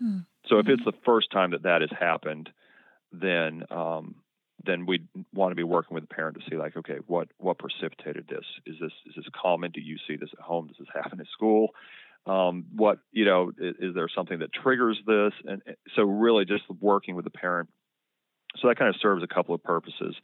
Hmm. 0.00 0.20
So 0.46 0.58
if 0.58 0.66
it's 0.68 0.84
the 0.84 0.98
first 1.04 1.30
time 1.30 1.52
that 1.52 1.62
that 1.62 1.82
has 1.82 1.90
happened, 1.96 2.50
then 3.12 3.62
um, 3.70 4.16
then 4.66 4.86
we'd 4.86 5.06
want 5.32 5.52
to 5.52 5.54
be 5.54 5.62
working 5.62 5.94
with 5.94 6.02
the 6.02 6.12
parent 6.12 6.36
to 6.36 6.50
see 6.50 6.56
like, 6.56 6.76
okay, 6.76 6.98
what 7.06 7.28
what 7.38 7.58
precipitated 7.60 8.26
this? 8.28 8.44
Is 8.66 8.74
this 8.80 8.92
is 9.06 9.14
this 9.14 9.26
common? 9.40 9.70
Do 9.70 9.80
you 9.80 9.96
see 10.08 10.16
this 10.16 10.30
at 10.36 10.44
home? 10.44 10.66
Does 10.66 10.78
this 10.80 10.88
happen 10.92 11.20
at 11.20 11.26
school? 11.28 11.68
Um, 12.26 12.64
what 12.74 12.98
you 13.12 13.24
know 13.24 13.52
is, 13.56 13.76
is 13.78 13.94
there 13.94 14.08
something 14.12 14.40
that 14.40 14.52
triggers 14.52 14.98
this? 15.06 15.32
And 15.44 15.62
so 15.94 16.02
really 16.02 16.44
just 16.44 16.64
working 16.80 17.14
with 17.14 17.24
the 17.24 17.30
parent. 17.30 17.68
So 18.56 18.66
that 18.66 18.78
kind 18.78 18.88
of 18.88 19.00
serves 19.00 19.22
a 19.22 19.32
couple 19.32 19.54
of 19.54 19.62
purposes. 19.62 20.16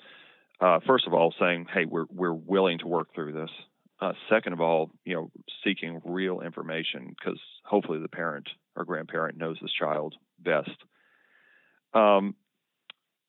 Uh, 0.61 0.79
first 0.87 1.07
of 1.07 1.15
all, 1.15 1.33
saying, 1.39 1.67
hey, 1.73 1.87
we're 1.87 2.07
we're 2.11 2.35
willing 2.35 2.79
to 2.79 2.87
work 2.87 3.15
through 3.15 3.33
this. 3.33 3.51
Uh, 4.01 4.13
second 4.29 4.53
of 4.53 4.61
all, 4.61 4.91
you 5.05 5.15
know, 5.15 5.31
seeking 5.65 6.01
real 6.05 6.41
information 6.41 7.09
because 7.09 7.39
hopefully 7.65 8.01
the 8.01 8.09
parent 8.09 8.49
or 8.77 8.85
grandparent 8.85 9.37
knows 9.37 9.57
this 9.61 9.73
child 9.73 10.15
best. 10.39 10.71
Um, 11.93 12.35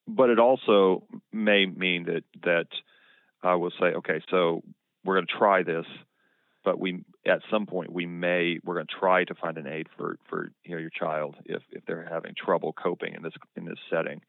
but 0.08 0.30
it 0.30 0.39
also 0.39 1.04
may 1.32 1.65
mean 1.65 2.06
that 2.06 2.24
that 2.44 2.67
I 3.44 3.56
will 3.56 3.72
say, 3.80 3.88
okay, 3.88 4.22
so 4.30 4.62
we're 5.04 5.15
going 5.15 5.28
to 5.28 5.38
try 5.38 5.63
this, 5.63 5.86
but 6.63 6.80
we 6.80 7.04
at 7.26 7.41
some 7.50 7.65
point 7.65 7.91
we 7.91 8.06
may 8.06 8.60
we're 8.63 8.76
going 8.76 8.88
to 8.88 9.00
try 9.00 9.24
to 9.24 9.36
find 9.36 9.58
an 9.58 9.67
aid 9.67 9.88
for 9.98 10.17
for 10.30 10.52
you 10.63 10.72
know 10.72 10.82
your 10.82 10.89
child 10.89 11.36
if 11.46 11.62
if 11.72 11.86
they're 11.86 12.08
having 12.10 12.34
trouble 12.36 12.74
coping 12.74 13.13
in 13.13 13.24
this 13.24 13.34
in 13.56 13.65
this 13.65 13.80
setting. 13.89 14.22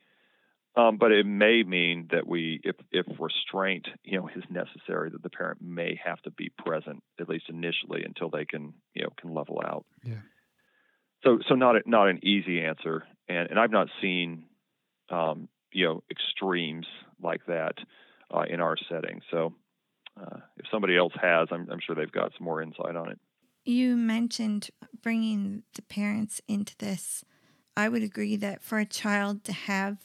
Um, 0.75 0.97
but 0.97 1.13
it 1.13 1.27
may 1.27 1.63
mean 1.65 2.09
that 2.13 2.27
we, 2.27 2.61
if 2.65 2.77
if 2.91 3.05
restraint, 3.21 3.89
you 4.05 4.19
know, 4.19 4.29
is 4.35 4.45
necessary, 4.49 5.11
that 5.11 5.23
the 5.23 5.29
parent 5.29 5.61
may 5.61 6.01
have 6.03 6.21
to 6.23 6.31
be 6.31 6.51
present 6.65 7.03
at 7.21 7.29
least 7.29 7.45
initially 7.51 8.05
until 8.05 8.31
they 8.31 8.47
can, 8.47 8.73
you 8.95 9.03
know, 9.03 9.11
can 9.21 9.35
level 9.35 9.61
out. 9.63 9.85
Yeah. 10.03 10.21
So, 11.25 11.41
so 11.47 11.55
not 11.55 11.77
a, 11.77 11.81
not 11.85 12.09
an 12.09 12.21
easy 12.25 12.63
answer, 12.63 13.05
and 13.29 13.51
and 13.51 13.59
I've 13.59 13.71
not 13.71 13.89
seen, 14.01 14.47
um, 15.11 15.49
you 15.73 15.85
know, 15.85 16.03
extremes 16.11 16.87
like 17.23 17.45
that 17.47 17.75
uh, 18.35 18.45
in 18.49 18.61
our 18.61 18.77
setting. 18.89 19.21
So, 19.31 19.55
uh, 20.19 20.39
if 20.57 20.65
somebody 20.71 20.97
else 20.97 21.13
has, 21.21 21.49
I'm 21.51 21.69
I'm 21.71 21.81
sure 21.85 21.95
they've 21.95 22.11
got 22.11 22.33
some 22.39 22.47
more 22.47 22.63
insight 22.63 22.97
on 22.97 23.11
it. 23.11 23.19
You 23.67 23.95
mentioned 23.95 24.71
bringing 25.03 25.65
the 25.75 25.83
parents 25.83 26.41
into 26.49 26.75
this. 26.79 27.25
I 27.77 27.91
would 27.91 28.03
agree 28.03 28.37
that 28.37 28.63
for 28.63 28.79
a 28.79 28.87
child 28.87 29.45
to 29.45 29.53
have 29.53 29.99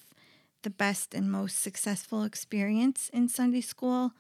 the 0.64 0.70
best 0.70 1.14
and 1.14 1.32
most 1.32 1.60
successful 1.60 2.24
experience 2.24 3.10
in 3.14 3.30
Sunday 3.30 3.62
school, 3.62 4.12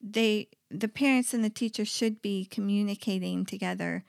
they 0.00 0.48
the 0.70 0.88
parents 0.88 1.34
and 1.34 1.42
the 1.42 1.50
teacher 1.50 1.84
should 1.84 2.22
be 2.22 2.44
communicating 2.44 3.44
together. 3.44 4.04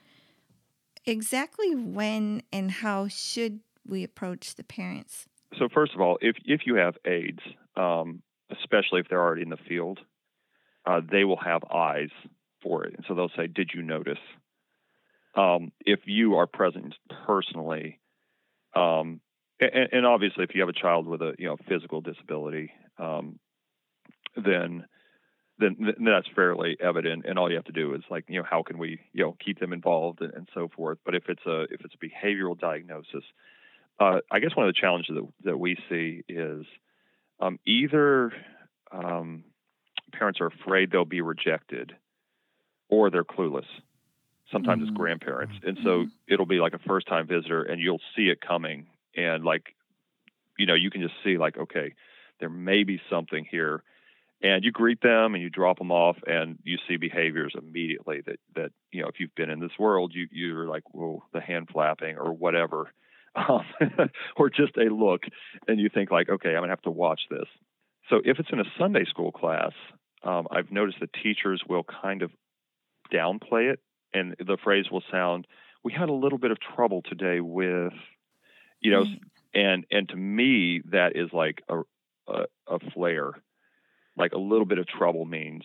Exactly 1.06 1.74
when 1.74 2.42
and 2.52 2.70
how 2.70 3.08
should 3.08 3.60
we 3.86 4.04
approach 4.04 4.54
the 4.54 4.64
parents? 4.64 5.26
So 5.58 5.68
first 5.72 5.94
of 5.94 6.00
all, 6.00 6.18
if 6.20 6.36
if 6.44 6.62
you 6.66 6.76
have 6.76 6.94
aides, 7.04 7.42
um, 7.76 8.22
especially 8.50 9.00
if 9.00 9.08
they're 9.08 9.20
already 9.20 9.42
in 9.42 9.48
the 9.48 9.56
field, 9.68 9.98
uh, 10.86 11.00
they 11.10 11.24
will 11.24 11.40
have 11.40 11.62
eyes 11.64 12.10
for 12.62 12.84
it, 12.84 12.94
and 12.94 13.04
so 13.08 13.14
they'll 13.14 13.30
say, 13.36 13.46
"Did 13.46 13.70
you 13.74 13.82
notice?" 13.82 14.18
Um, 15.34 15.72
if 15.86 16.00
you 16.06 16.36
are 16.36 16.46
present 16.46 16.94
personally, 17.26 18.00
um, 18.74 19.20
and, 19.60 19.88
and, 19.92 20.06
obviously, 20.06 20.44
if 20.44 20.54
you 20.54 20.60
have 20.62 20.68
a 20.68 20.72
child 20.72 21.06
with 21.06 21.22
a 21.22 21.34
you 21.38 21.46
know 21.46 21.56
physical 21.68 22.00
disability, 22.00 22.72
um, 22.98 23.38
then, 24.36 24.86
then 25.58 25.76
that's 25.98 26.28
fairly 26.34 26.76
evident, 26.80 27.26
and 27.28 27.38
all 27.38 27.50
you 27.50 27.56
have 27.56 27.64
to 27.66 27.72
do 27.72 27.94
is 27.94 28.02
like 28.10 28.24
you 28.28 28.38
know 28.38 28.46
how 28.48 28.62
can 28.62 28.78
we 28.78 29.00
you 29.12 29.24
know 29.24 29.36
keep 29.44 29.60
them 29.60 29.72
involved 29.72 30.20
and, 30.22 30.32
and 30.34 30.48
so 30.54 30.68
forth. 30.74 30.98
But 31.04 31.14
if 31.14 31.24
it's 31.28 31.44
a 31.46 31.62
if 31.62 31.80
it's 31.84 31.94
a 31.94 32.26
behavioral 32.26 32.58
diagnosis, 32.58 33.24
uh, 33.98 34.20
I 34.30 34.40
guess 34.40 34.56
one 34.56 34.66
of 34.66 34.74
the 34.74 34.80
challenges 34.80 35.14
that, 35.14 35.28
that 35.44 35.58
we 35.58 35.76
see 35.88 36.22
is 36.28 36.64
um, 37.40 37.58
either 37.66 38.32
um, 38.90 39.44
parents 40.12 40.40
are 40.40 40.46
afraid 40.46 40.90
they'll 40.90 41.04
be 41.04 41.20
rejected, 41.20 41.92
or 42.88 43.10
they're 43.10 43.24
clueless. 43.24 43.66
Sometimes 44.50 44.82
it's 44.82 44.90
grandparents, 44.96 45.54
and 45.62 45.78
so 45.84 46.06
it'll 46.26 46.46
be 46.46 46.58
like 46.58 46.72
a 46.72 46.80
first 46.80 47.06
time 47.06 47.26
visitor, 47.28 47.62
and 47.62 47.80
you'll 47.80 48.00
see 48.16 48.24
it 48.24 48.40
coming, 48.40 48.86
and 49.16 49.44
like, 49.44 49.74
you 50.58 50.66
know, 50.66 50.74
you 50.74 50.90
can 50.90 51.02
just 51.02 51.14
see 51.24 51.38
like, 51.38 51.56
okay, 51.56 51.94
there 52.40 52.50
may 52.50 52.84
be 52.84 53.00
something 53.10 53.46
here, 53.50 53.82
and 54.42 54.64
you 54.64 54.72
greet 54.72 55.00
them 55.02 55.34
and 55.34 55.42
you 55.42 55.50
drop 55.50 55.78
them 55.78 55.92
off, 55.92 56.16
and 56.26 56.58
you 56.64 56.78
see 56.88 56.96
behaviors 56.96 57.54
immediately 57.56 58.22
that 58.26 58.38
that 58.56 58.70
you 58.92 59.02
know, 59.02 59.08
if 59.08 59.20
you've 59.20 59.34
been 59.34 59.50
in 59.50 59.60
this 59.60 59.78
world, 59.78 60.12
you 60.14 60.26
you're 60.30 60.66
like, 60.66 60.84
whoa, 60.92 61.22
the 61.32 61.40
hand 61.40 61.68
flapping 61.72 62.16
or 62.16 62.32
whatever 62.32 62.90
um, 63.36 63.64
or 64.36 64.50
just 64.50 64.76
a 64.76 64.92
look, 64.92 65.22
and 65.68 65.80
you 65.80 65.88
think 65.92 66.10
like, 66.10 66.28
okay, 66.28 66.50
I'm 66.50 66.62
gonna 66.62 66.72
have 66.72 66.82
to 66.82 66.90
watch 66.90 67.20
this. 67.30 67.46
So 68.08 68.20
if 68.24 68.38
it's 68.38 68.48
in 68.52 68.58
a 68.58 68.64
Sunday 68.78 69.04
school 69.04 69.30
class, 69.30 69.72
um, 70.24 70.48
I've 70.50 70.72
noticed 70.72 70.98
that 71.00 71.10
teachers 71.22 71.62
will 71.68 71.84
kind 71.84 72.22
of 72.22 72.30
downplay 73.12 73.72
it, 73.72 73.80
and 74.12 74.34
the 74.38 74.58
phrase 74.62 74.86
will 74.90 75.02
sound, 75.10 75.46
"We 75.84 75.92
had 75.92 76.08
a 76.08 76.12
little 76.12 76.38
bit 76.38 76.50
of 76.50 76.58
trouble 76.60 77.02
today 77.02 77.40
with," 77.40 77.92
you 78.80 78.90
know, 78.90 79.04
Right. 79.04 79.20
and 79.54 79.86
and 79.90 80.08
to 80.08 80.16
me 80.16 80.82
that 80.90 81.16
is 81.16 81.30
like 81.32 81.62
a, 81.68 81.80
a 82.28 82.44
a 82.68 82.78
flare. 82.94 83.32
Like 84.16 84.32
a 84.32 84.38
little 84.38 84.66
bit 84.66 84.78
of 84.78 84.86
trouble 84.86 85.24
means 85.24 85.62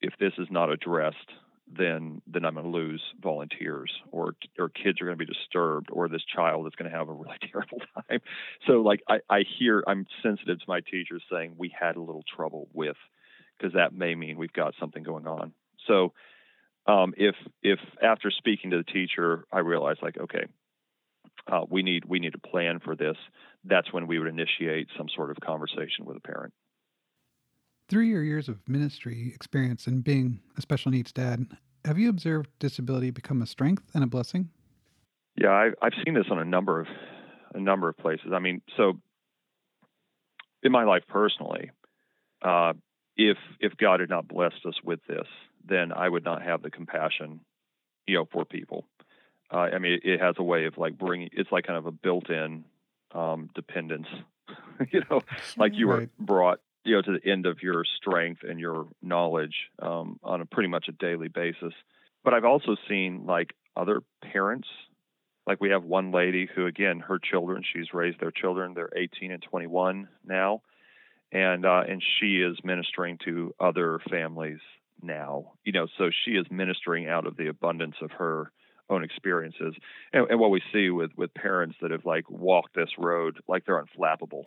if 0.00 0.14
this 0.18 0.32
is 0.38 0.48
not 0.50 0.70
addressed, 0.70 1.30
then 1.66 2.22
then 2.26 2.44
I'm 2.44 2.54
going 2.54 2.64
to 2.66 2.70
lose 2.70 3.02
volunteers, 3.20 3.90
or 4.10 4.34
or 4.58 4.68
kids 4.68 5.00
are 5.00 5.04
going 5.06 5.18
to 5.18 5.24
be 5.24 5.32
disturbed, 5.32 5.88
or 5.92 6.08
this 6.08 6.24
child 6.24 6.66
is 6.66 6.74
going 6.76 6.90
to 6.90 6.96
have 6.96 7.08
a 7.08 7.12
really 7.12 7.38
terrible 7.52 7.80
time. 8.08 8.20
So 8.66 8.82
like 8.82 9.02
I, 9.08 9.20
I 9.28 9.44
hear 9.58 9.82
I'm 9.86 10.06
sensitive 10.22 10.58
to 10.60 10.64
my 10.68 10.80
teachers 10.80 11.22
saying 11.30 11.54
we 11.58 11.74
had 11.78 11.96
a 11.96 12.00
little 12.00 12.24
trouble 12.36 12.68
with, 12.72 12.96
because 13.58 13.74
that 13.74 13.92
may 13.92 14.14
mean 14.14 14.38
we've 14.38 14.52
got 14.52 14.74
something 14.78 15.02
going 15.02 15.26
on. 15.26 15.52
So 15.86 16.12
um, 16.86 17.14
if 17.16 17.34
if 17.62 17.80
after 18.02 18.30
speaking 18.30 18.70
to 18.70 18.78
the 18.78 18.84
teacher 18.84 19.44
I 19.52 19.60
realize 19.60 19.96
like 20.02 20.18
okay, 20.18 20.44
uh, 21.50 21.62
we 21.68 21.82
need 21.82 22.04
we 22.04 22.18
need 22.18 22.32
to 22.32 22.38
plan 22.38 22.80
for 22.80 22.96
this, 22.96 23.16
that's 23.64 23.92
when 23.92 24.06
we 24.06 24.18
would 24.18 24.28
initiate 24.28 24.88
some 24.96 25.08
sort 25.14 25.30
of 25.30 25.36
conversation 25.40 26.04
with 26.04 26.16
a 26.16 26.20
parent. 26.20 26.52
Through 27.88 28.04
your 28.04 28.22
years 28.22 28.48
of 28.48 28.66
ministry 28.68 29.32
experience 29.34 29.86
and 29.86 30.02
being 30.02 30.40
a 30.56 30.62
special 30.62 30.90
needs 30.90 31.12
dad, 31.12 31.46
have 31.84 31.98
you 31.98 32.08
observed 32.08 32.48
disability 32.58 33.10
become 33.10 33.42
a 33.42 33.46
strength 33.46 33.84
and 33.94 34.02
a 34.02 34.06
blessing? 34.06 34.48
Yeah, 35.36 35.52
I've 35.52 35.74
I've 35.82 35.92
seen 36.04 36.14
this 36.14 36.26
on 36.30 36.38
a 36.38 36.44
number 36.44 36.80
of 36.80 36.86
a 37.54 37.60
number 37.60 37.88
of 37.88 37.96
places. 37.96 38.28
I 38.32 38.38
mean, 38.38 38.62
so 38.76 39.00
in 40.62 40.72
my 40.72 40.84
life 40.84 41.02
personally, 41.08 41.70
uh, 42.42 42.72
if 43.16 43.36
if 43.60 43.76
God 43.76 44.00
had 44.00 44.08
not 44.08 44.28
blessed 44.28 44.64
us 44.66 44.74
with 44.82 45.00
this, 45.06 45.26
then 45.66 45.92
I 45.92 46.08
would 46.08 46.24
not 46.24 46.42
have 46.42 46.62
the 46.62 46.70
compassion, 46.70 47.40
you 48.06 48.16
know, 48.16 48.26
for 48.32 48.44
people. 48.44 48.86
Uh, 49.52 49.68
I 49.74 49.78
mean, 49.78 50.00
it, 50.02 50.20
has 50.20 50.34
a 50.38 50.42
way 50.42 50.64
of 50.64 50.78
like 50.78 50.98
bringing. 50.98 51.30
It's 51.32 51.52
like 51.52 51.66
kind 51.66 51.78
of 51.78 51.86
a 51.86 51.92
built-in 51.92 52.64
um, 53.12 53.50
dependence. 53.54 54.08
you 54.90 55.02
know, 55.10 55.20
like 55.56 55.72
you 55.74 55.88
were 55.88 55.98
Right. 55.98 56.18
brought, 56.18 56.60
you 56.84 56.96
know, 56.96 57.02
to 57.02 57.18
the 57.18 57.30
end 57.30 57.46
of 57.46 57.62
your 57.62 57.84
strength 57.96 58.42
and 58.42 58.58
your 58.58 58.88
knowledge 59.02 59.54
um, 59.80 60.18
on 60.22 60.40
a 60.40 60.46
pretty 60.46 60.68
much 60.68 60.86
a 60.88 60.92
daily 60.92 61.28
basis. 61.28 61.72
But 62.24 62.34
I've 62.34 62.44
also 62.44 62.76
seen 62.88 63.26
like 63.26 63.54
other 63.76 64.02
parents 64.22 64.68
like 65.46 65.60
we 65.60 65.70
have 65.70 65.84
one 65.84 66.10
lady 66.10 66.48
who 66.54 66.66
again 66.66 67.00
her 67.00 67.18
children 67.18 67.62
she's 67.72 67.92
raised 67.92 68.20
their 68.20 68.30
children 68.30 68.74
they're 68.74 68.90
18 68.96 69.32
and 69.32 69.42
21 69.42 70.08
now 70.24 70.62
and 71.32 71.66
uh, 71.66 71.82
and 71.88 72.02
she 72.18 72.36
is 72.36 72.56
ministering 72.62 73.18
to 73.24 73.54
other 73.60 73.98
families 74.10 74.60
now 75.02 75.52
you 75.64 75.72
know 75.72 75.86
so 75.98 76.10
she 76.24 76.32
is 76.32 76.46
ministering 76.50 77.08
out 77.08 77.26
of 77.26 77.36
the 77.36 77.48
abundance 77.48 77.96
of 78.00 78.10
her 78.12 78.50
own 78.90 79.02
experiences 79.02 79.74
and, 80.12 80.28
and 80.30 80.38
what 80.38 80.50
we 80.50 80.60
see 80.72 80.90
with 80.90 81.10
with 81.16 81.32
parents 81.34 81.76
that 81.80 81.90
have 81.90 82.04
like 82.04 82.28
walked 82.30 82.74
this 82.74 82.90
road 82.98 83.38
like 83.48 83.64
they're 83.64 83.82
unflappable 83.82 84.44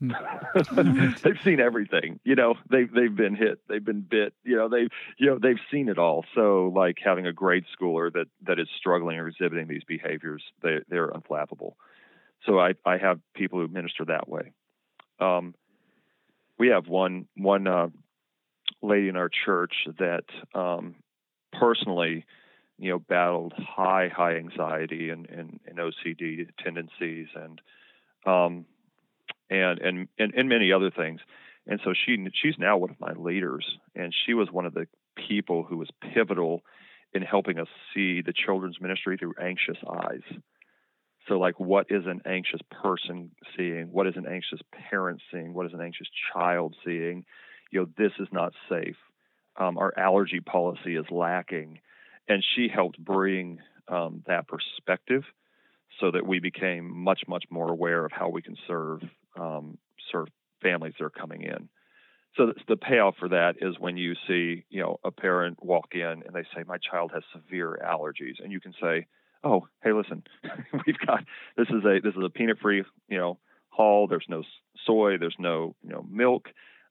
they've 0.72 1.40
seen 1.42 1.58
everything. 1.58 2.20
You 2.22 2.36
know, 2.36 2.54
they've 2.70 2.90
they've 2.90 3.14
been 3.14 3.34
hit, 3.34 3.58
they've 3.68 3.84
been 3.84 4.02
bit. 4.02 4.32
You 4.44 4.56
know, 4.56 4.68
they've 4.68 4.88
you 5.18 5.26
know 5.26 5.38
they've 5.42 5.58
seen 5.72 5.88
it 5.88 5.98
all. 5.98 6.24
So 6.34 6.72
like 6.74 6.98
having 7.04 7.26
a 7.26 7.32
grade 7.32 7.64
schooler 7.76 8.12
that 8.12 8.26
that 8.46 8.60
is 8.60 8.68
struggling 8.76 9.18
or 9.18 9.26
exhibiting 9.26 9.66
these 9.66 9.82
behaviors, 9.84 10.42
they 10.62 10.78
they're 10.88 11.10
unflappable. 11.10 11.72
So 12.46 12.60
I 12.60 12.74
I 12.84 12.98
have 12.98 13.18
people 13.34 13.58
who 13.58 13.66
minister 13.66 14.04
that 14.04 14.28
way. 14.28 14.52
Um, 15.18 15.54
we 16.58 16.68
have 16.68 16.86
one 16.86 17.26
one 17.36 17.66
uh, 17.66 17.88
lady 18.82 19.08
in 19.08 19.16
our 19.16 19.30
church 19.44 19.74
that 19.98 20.24
um, 20.54 20.94
personally, 21.52 22.24
you 22.78 22.90
know, 22.90 22.98
battled 22.98 23.54
high 23.56 24.08
high 24.14 24.36
anxiety 24.36 25.10
and 25.10 25.26
and, 25.26 25.60
and 25.66 25.78
OCD 25.78 26.48
tendencies 26.62 27.28
and 27.34 27.60
um, 28.26 28.66
and, 29.50 29.78
and 29.80 30.08
and 30.18 30.34
and 30.34 30.48
many 30.48 30.72
other 30.72 30.90
things. 30.90 31.20
And 31.66 31.80
so 31.84 31.92
she 31.92 32.16
she's 32.34 32.58
now 32.58 32.78
one 32.78 32.90
of 32.90 33.00
my 33.00 33.12
leaders, 33.12 33.66
and 33.94 34.14
she 34.26 34.34
was 34.34 34.48
one 34.50 34.66
of 34.66 34.74
the 34.74 34.86
people 35.16 35.64
who 35.64 35.76
was 35.76 35.88
pivotal 36.14 36.62
in 37.12 37.22
helping 37.22 37.58
us 37.58 37.68
see 37.94 38.22
the 38.22 38.32
children's 38.32 38.80
ministry 38.80 39.16
through 39.16 39.34
anxious 39.40 39.78
eyes. 39.88 40.22
So, 41.26 41.38
like, 41.38 41.60
what 41.60 41.86
is 41.90 42.04
an 42.06 42.22
anxious 42.26 42.60
person 42.82 43.30
seeing? 43.56 43.92
What 43.92 44.06
is 44.06 44.14
an 44.16 44.26
anxious 44.26 44.60
parent 44.72 45.20
seeing? 45.30 45.52
What 45.52 45.66
is 45.66 45.74
an 45.74 45.80
anxious 45.80 46.08
child 46.32 46.74
seeing? 46.84 47.24
You 47.70 47.80
know, 47.80 47.86
this 47.98 48.12
is 48.18 48.28
not 48.32 48.52
safe. 48.68 48.96
Um, 49.56 49.76
our 49.76 49.92
allergy 49.98 50.40
policy 50.40 50.96
is 50.96 51.04
lacking. 51.10 51.80
And 52.28 52.44
she 52.54 52.68
helped 52.72 53.02
bring 53.02 53.58
um, 53.88 54.22
that 54.26 54.46
perspective 54.46 55.24
so 56.00 56.10
that 56.10 56.26
we 56.26 56.40
became 56.40 56.90
much, 57.02 57.22
much 57.26 57.44
more 57.50 57.70
aware 57.70 58.04
of 58.04 58.12
how 58.12 58.28
we 58.28 58.42
can 58.42 58.56
serve 58.66 59.02
um, 59.38 59.78
serve 60.12 60.28
families 60.62 60.94
that 60.98 61.04
are 61.04 61.10
coming 61.10 61.42
in. 61.42 61.68
So 62.36 62.52
the 62.68 62.76
payoff 62.76 63.16
for 63.18 63.28
that 63.30 63.56
is 63.60 63.78
when 63.78 63.96
you 63.96 64.14
see, 64.26 64.64
you 64.68 64.80
know, 64.80 65.00
a 65.04 65.10
parent 65.10 65.62
walk 65.62 65.88
in 65.94 66.02
and 66.02 66.32
they 66.32 66.44
say, 66.54 66.62
"My 66.66 66.78
child 66.78 67.10
has 67.14 67.22
severe 67.32 67.78
allergies," 67.84 68.42
and 68.42 68.52
you 68.52 68.60
can 68.60 68.74
say, 68.80 69.06
"Oh, 69.42 69.66
hey, 69.82 69.92
listen, 69.92 70.22
we've 70.86 70.98
got 71.04 71.24
this 71.56 71.68
is 71.68 71.84
a 71.84 72.00
this 72.02 72.14
is 72.14 72.22
a 72.24 72.30
peanut-free, 72.30 72.84
you 73.08 73.18
know, 73.18 73.38
hall. 73.70 74.06
There's 74.06 74.26
no 74.28 74.42
soy, 74.86 75.18
there's 75.18 75.36
no, 75.38 75.74
you 75.82 75.90
know, 75.90 76.04
milk. 76.08 76.48